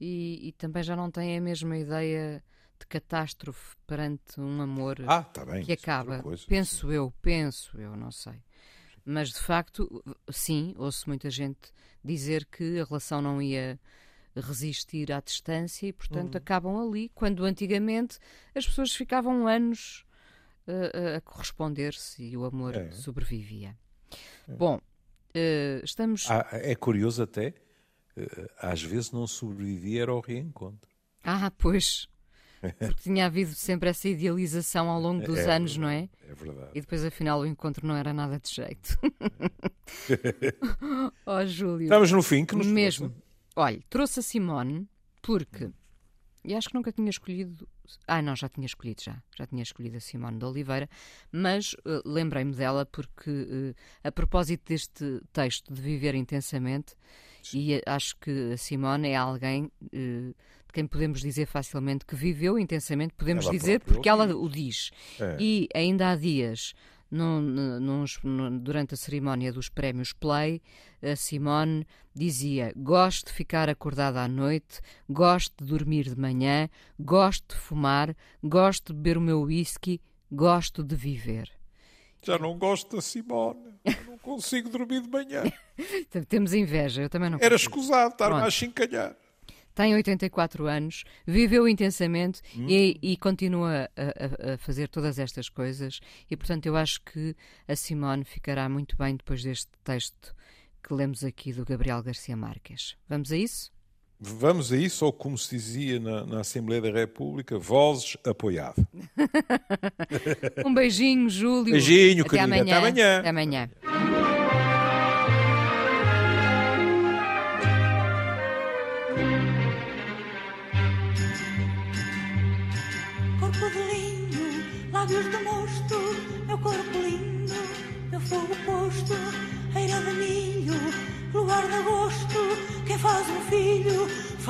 e, 0.00 0.48
e, 0.48 0.52
também 0.52 0.82
já 0.82 0.94
não 0.94 1.10
têm 1.10 1.38
a 1.38 1.40
mesma 1.40 1.76
ideia 1.76 2.42
de 2.78 2.86
catástrofe 2.86 3.76
perante 3.86 4.38
um 4.38 4.60
amor 4.60 4.98
ah, 5.06 5.22
tá 5.22 5.44
bem, 5.44 5.64
que 5.64 5.72
acaba. 5.72 6.22
Coisa, 6.22 6.44
penso 6.46 6.88
sim. 6.88 6.94
eu, 6.94 7.12
penso 7.22 7.78
eu, 7.78 7.96
não 7.96 8.10
sei. 8.10 8.42
Mas 9.04 9.28
de 9.28 9.38
facto, 9.38 10.02
sim, 10.30 10.74
ouço 10.76 11.08
muita 11.08 11.30
gente 11.30 11.72
dizer 12.04 12.46
que 12.46 12.80
a 12.80 12.84
relação 12.84 13.22
não 13.22 13.40
ia 13.40 13.78
resistir 14.40 15.12
à 15.12 15.20
distância 15.20 15.86
e, 15.86 15.92
portanto, 15.92 16.34
uhum. 16.34 16.38
acabam 16.38 16.88
ali, 16.88 17.10
quando 17.14 17.44
antigamente 17.44 18.18
as 18.54 18.66
pessoas 18.66 18.92
ficavam 18.92 19.46
anos 19.46 20.04
uh, 20.66 21.16
a 21.16 21.20
corresponder-se 21.20 22.22
e 22.22 22.36
o 22.36 22.44
amor 22.44 22.74
é. 22.74 22.90
sobrevivia. 22.90 23.76
É. 24.48 24.52
Bom, 24.52 24.76
uh, 24.76 25.84
estamos. 25.84 26.30
Ah, 26.30 26.46
é 26.52 26.74
curioso 26.74 27.22
até, 27.22 27.54
uh, 28.16 28.50
às 28.58 28.82
vezes 28.82 29.12
não 29.12 29.26
sobrevivia 29.26 30.02
era 30.02 30.12
ao 30.12 30.20
reencontro. 30.20 30.90
Ah, 31.24 31.50
pois. 31.50 32.08
Porque 32.78 33.02
tinha 33.02 33.26
havido 33.26 33.54
sempre 33.54 33.90
essa 33.90 34.08
idealização 34.08 34.88
ao 34.88 35.00
longo 35.00 35.24
dos 35.24 35.38
é, 35.38 35.54
anos, 35.54 35.76
verdade, 35.76 35.78
não 35.80 35.88
é? 35.88 36.08
É 36.28 36.34
verdade. 36.34 36.70
E 36.74 36.80
depois, 36.80 37.04
afinal, 37.04 37.40
o 37.40 37.46
encontro 37.46 37.86
não 37.86 37.94
era 37.94 38.12
nada 38.12 38.40
de 38.40 38.52
jeito. 38.52 38.98
oh, 41.26 41.44
Júlio. 41.46 41.84
Estamos 41.84 42.10
no 42.10 42.22
fim 42.22 42.44
que 42.44 42.56
nos 42.56 42.66
Mesmo. 42.66 43.10
Trouxe? 43.10 43.25
Olha, 43.56 43.80
trouxe 43.88 44.20
a 44.20 44.22
Simone 44.22 44.86
porque 45.22 45.70
E 46.44 46.54
acho 46.54 46.68
que 46.68 46.74
nunca 46.74 46.92
tinha 46.92 47.10
escolhido. 47.10 47.66
Ah, 48.06 48.22
não, 48.22 48.36
já 48.36 48.48
tinha 48.48 48.66
escolhido, 48.66 49.02
já. 49.02 49.20
Já 49.36 49.46
tinha 49.46 49.62
escolhido 49.62 49.96
a 49.96 50.00
Simone 50.00 50.38
de 50.38 50.44
Oliveira, 50.44 50.88
mas 51.32 51.72
uh, 51.72 52.02
lembrei-me 52.04 52.54
dela 52.54 52.84
porque, 52.86 53.30
uh, 53.30 53.74
a 54.04 54.12
propósito 54.12 54.68
deste 54.68 55.20
texto 55.32 55.72
de 55.72 55.80
Viver 55.80 56.14
Intensamente, 56.14 56.94
Sim. 57.42 57.58
e 57.58 57.82
acho 57.86 58.16
que 58.18 58.52
a 58.52 58.56
Simone 58.56 59.08
é 59.08 59.16
alguém 59.16 59.64
uh, 59.64 60.34
de 60.66 60.72
quem 60.72 60.86
podemos 60.86 61.20
dizer 61.20 61.46
facilmente 61.46 62.04
que 62.04 62.14
viveu 62.14 62.58
intensamente, 62.58 63.14
podemos 63.14 63.46
ela 63.46 63.54
dizer 63.54 63.80
porque 63.80 64.08
ela 64.08 64.26
o 64.36 64.48
diz. 64.48 64.90
É. 65.18 65.36
E 65.40 65.68
ainda 65.74 66.10
há 66.10 66.16
dias 66.16 66.74
num, 67.10 67.40
num, 67.40 68.58
durante 68.58 68.94
a 68.94 68.96
cerimónia 68.96 69.52
dos 69.52 69.68
prémios 69.68 70.12
Play, 70.12 70.62
a 71.02 71.14
Simone 71.16 71.86
dizia: 72.14 72.72
Gosto 72.76 73.26
de 73.26 73.32
ficar 73.32 73.68
acordada 73.68 74.22
à 74.22 74.28
noite, 74.28 74.80
gosto 75.08 75.64
de 75.64 75.70
dormir 75.70 76.04
de 76.04 76.18
manhã, 76.18 76.68
gosto 76.98 77.54
de 77.54 77.60
fumar, 77.60 78.16
gosto 78.42 78.92
de 78.92 78.98
beber 78.98 79.18
o 79.18 79.20
meu 79.20 79.42
whisky, 79.42 80.00
gosto 80.30 80.82
de 80.82 80.94
viver. 80.94 81.50
Já 82.22 82.38
não 82.38 82.58
gosto 82.58 82.96
da 82.96 83.02
Simone, 83.02 83.74
não 84.06 84.18
consigo 84.18 84.68
dormir 84.68 85.00
de 85.00 85.08
manhã. 85.08 85.44
Temos 86.28 86.52
inveja, 86.52 87.02
eu 87.02 87.08
também 87.08 87.30
não 87.30 87.38
Era 87.40 87.54
escusado 87.54 88.12
estar-me 88.12 88.40
a 88.40 88.50
chincalhar 88.50 89.16
tem 89.76 89.94
84 89.94 90.66
anos, 90.66 91.04
viveu 91.26 91.68
intensamente 91.68 92.40
hum. 92.56 92.66
e, 92.66 92.98
e, 93.02 93.16
continua 93.18 93.90
a, 93.94 94.54
a, 94.54 94.58
fazer 94.58 94.88
todas 94.88 95.18
estas 95.18 95.50
coisas. 95.50 96.00
E, 96.30 96.34
portanto, 96.34 96.64
eu 96.64 96.74
acho 96.74 97.02
que 97.02 97.36
a 97.68 97.76
Simone 97.76 98.24
ficará 98.24 98.70
muito 98.70 98.96
bem 98.96 99.14
depois 99.14 99.42
deste 99.42 99.70
texto 99.84 100.34
que 100.82 100.94
lemos 100.94 101.22
aqui 101.22 101.52
do 101.52 101.62
Gabriel 101.62 102.02
Garcia 102.02 102.34
Marques. 102.34 102.96
Vamos 103.06 103.30
a 103.30 103.36
isso? 103.36 103.70
Vamos 104.18 104.72
a 104.72 104.78
isso, 104.78 105.04
ou 105.04 105.12
como 105.12 105.36
se 105.36 105.54
dizia 105.54 106.00
na, 106.00 106.24
na 106.24 106.40
Assembleia 106.40 106.80
da 106.80 106.90
República, 106.90 107.58
vozes 107.58 108.16
apoiado. 108.24 108.86
um 110.64 110.72
beijinho, 110.72 111.28
Júlio. 111.28 111.72
Beijinho, 111.72 112.24
Até 112.24 112.38
querida. 112.38 112.62
Até 112.62 112.72
amanhã. 112.72 113.18
Até 113.18 113.28
amanhã. 113.28 113.70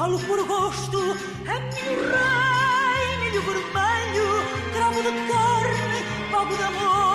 Falo 0.07 0.21
por 0.21 0.47
gosto, 0.47 1.01
é 1.47 1.59
meu 1.59 2.01
rei, 2.13 3.19
milho 3.19 3.43
vermelho, 3.43 4.29
cravo 4.73 5.03
de 5.03 5.11
carne, 5.27 6.01
pago 6.31 6.57
de 6.57 6.63
amor, 6.63 7.06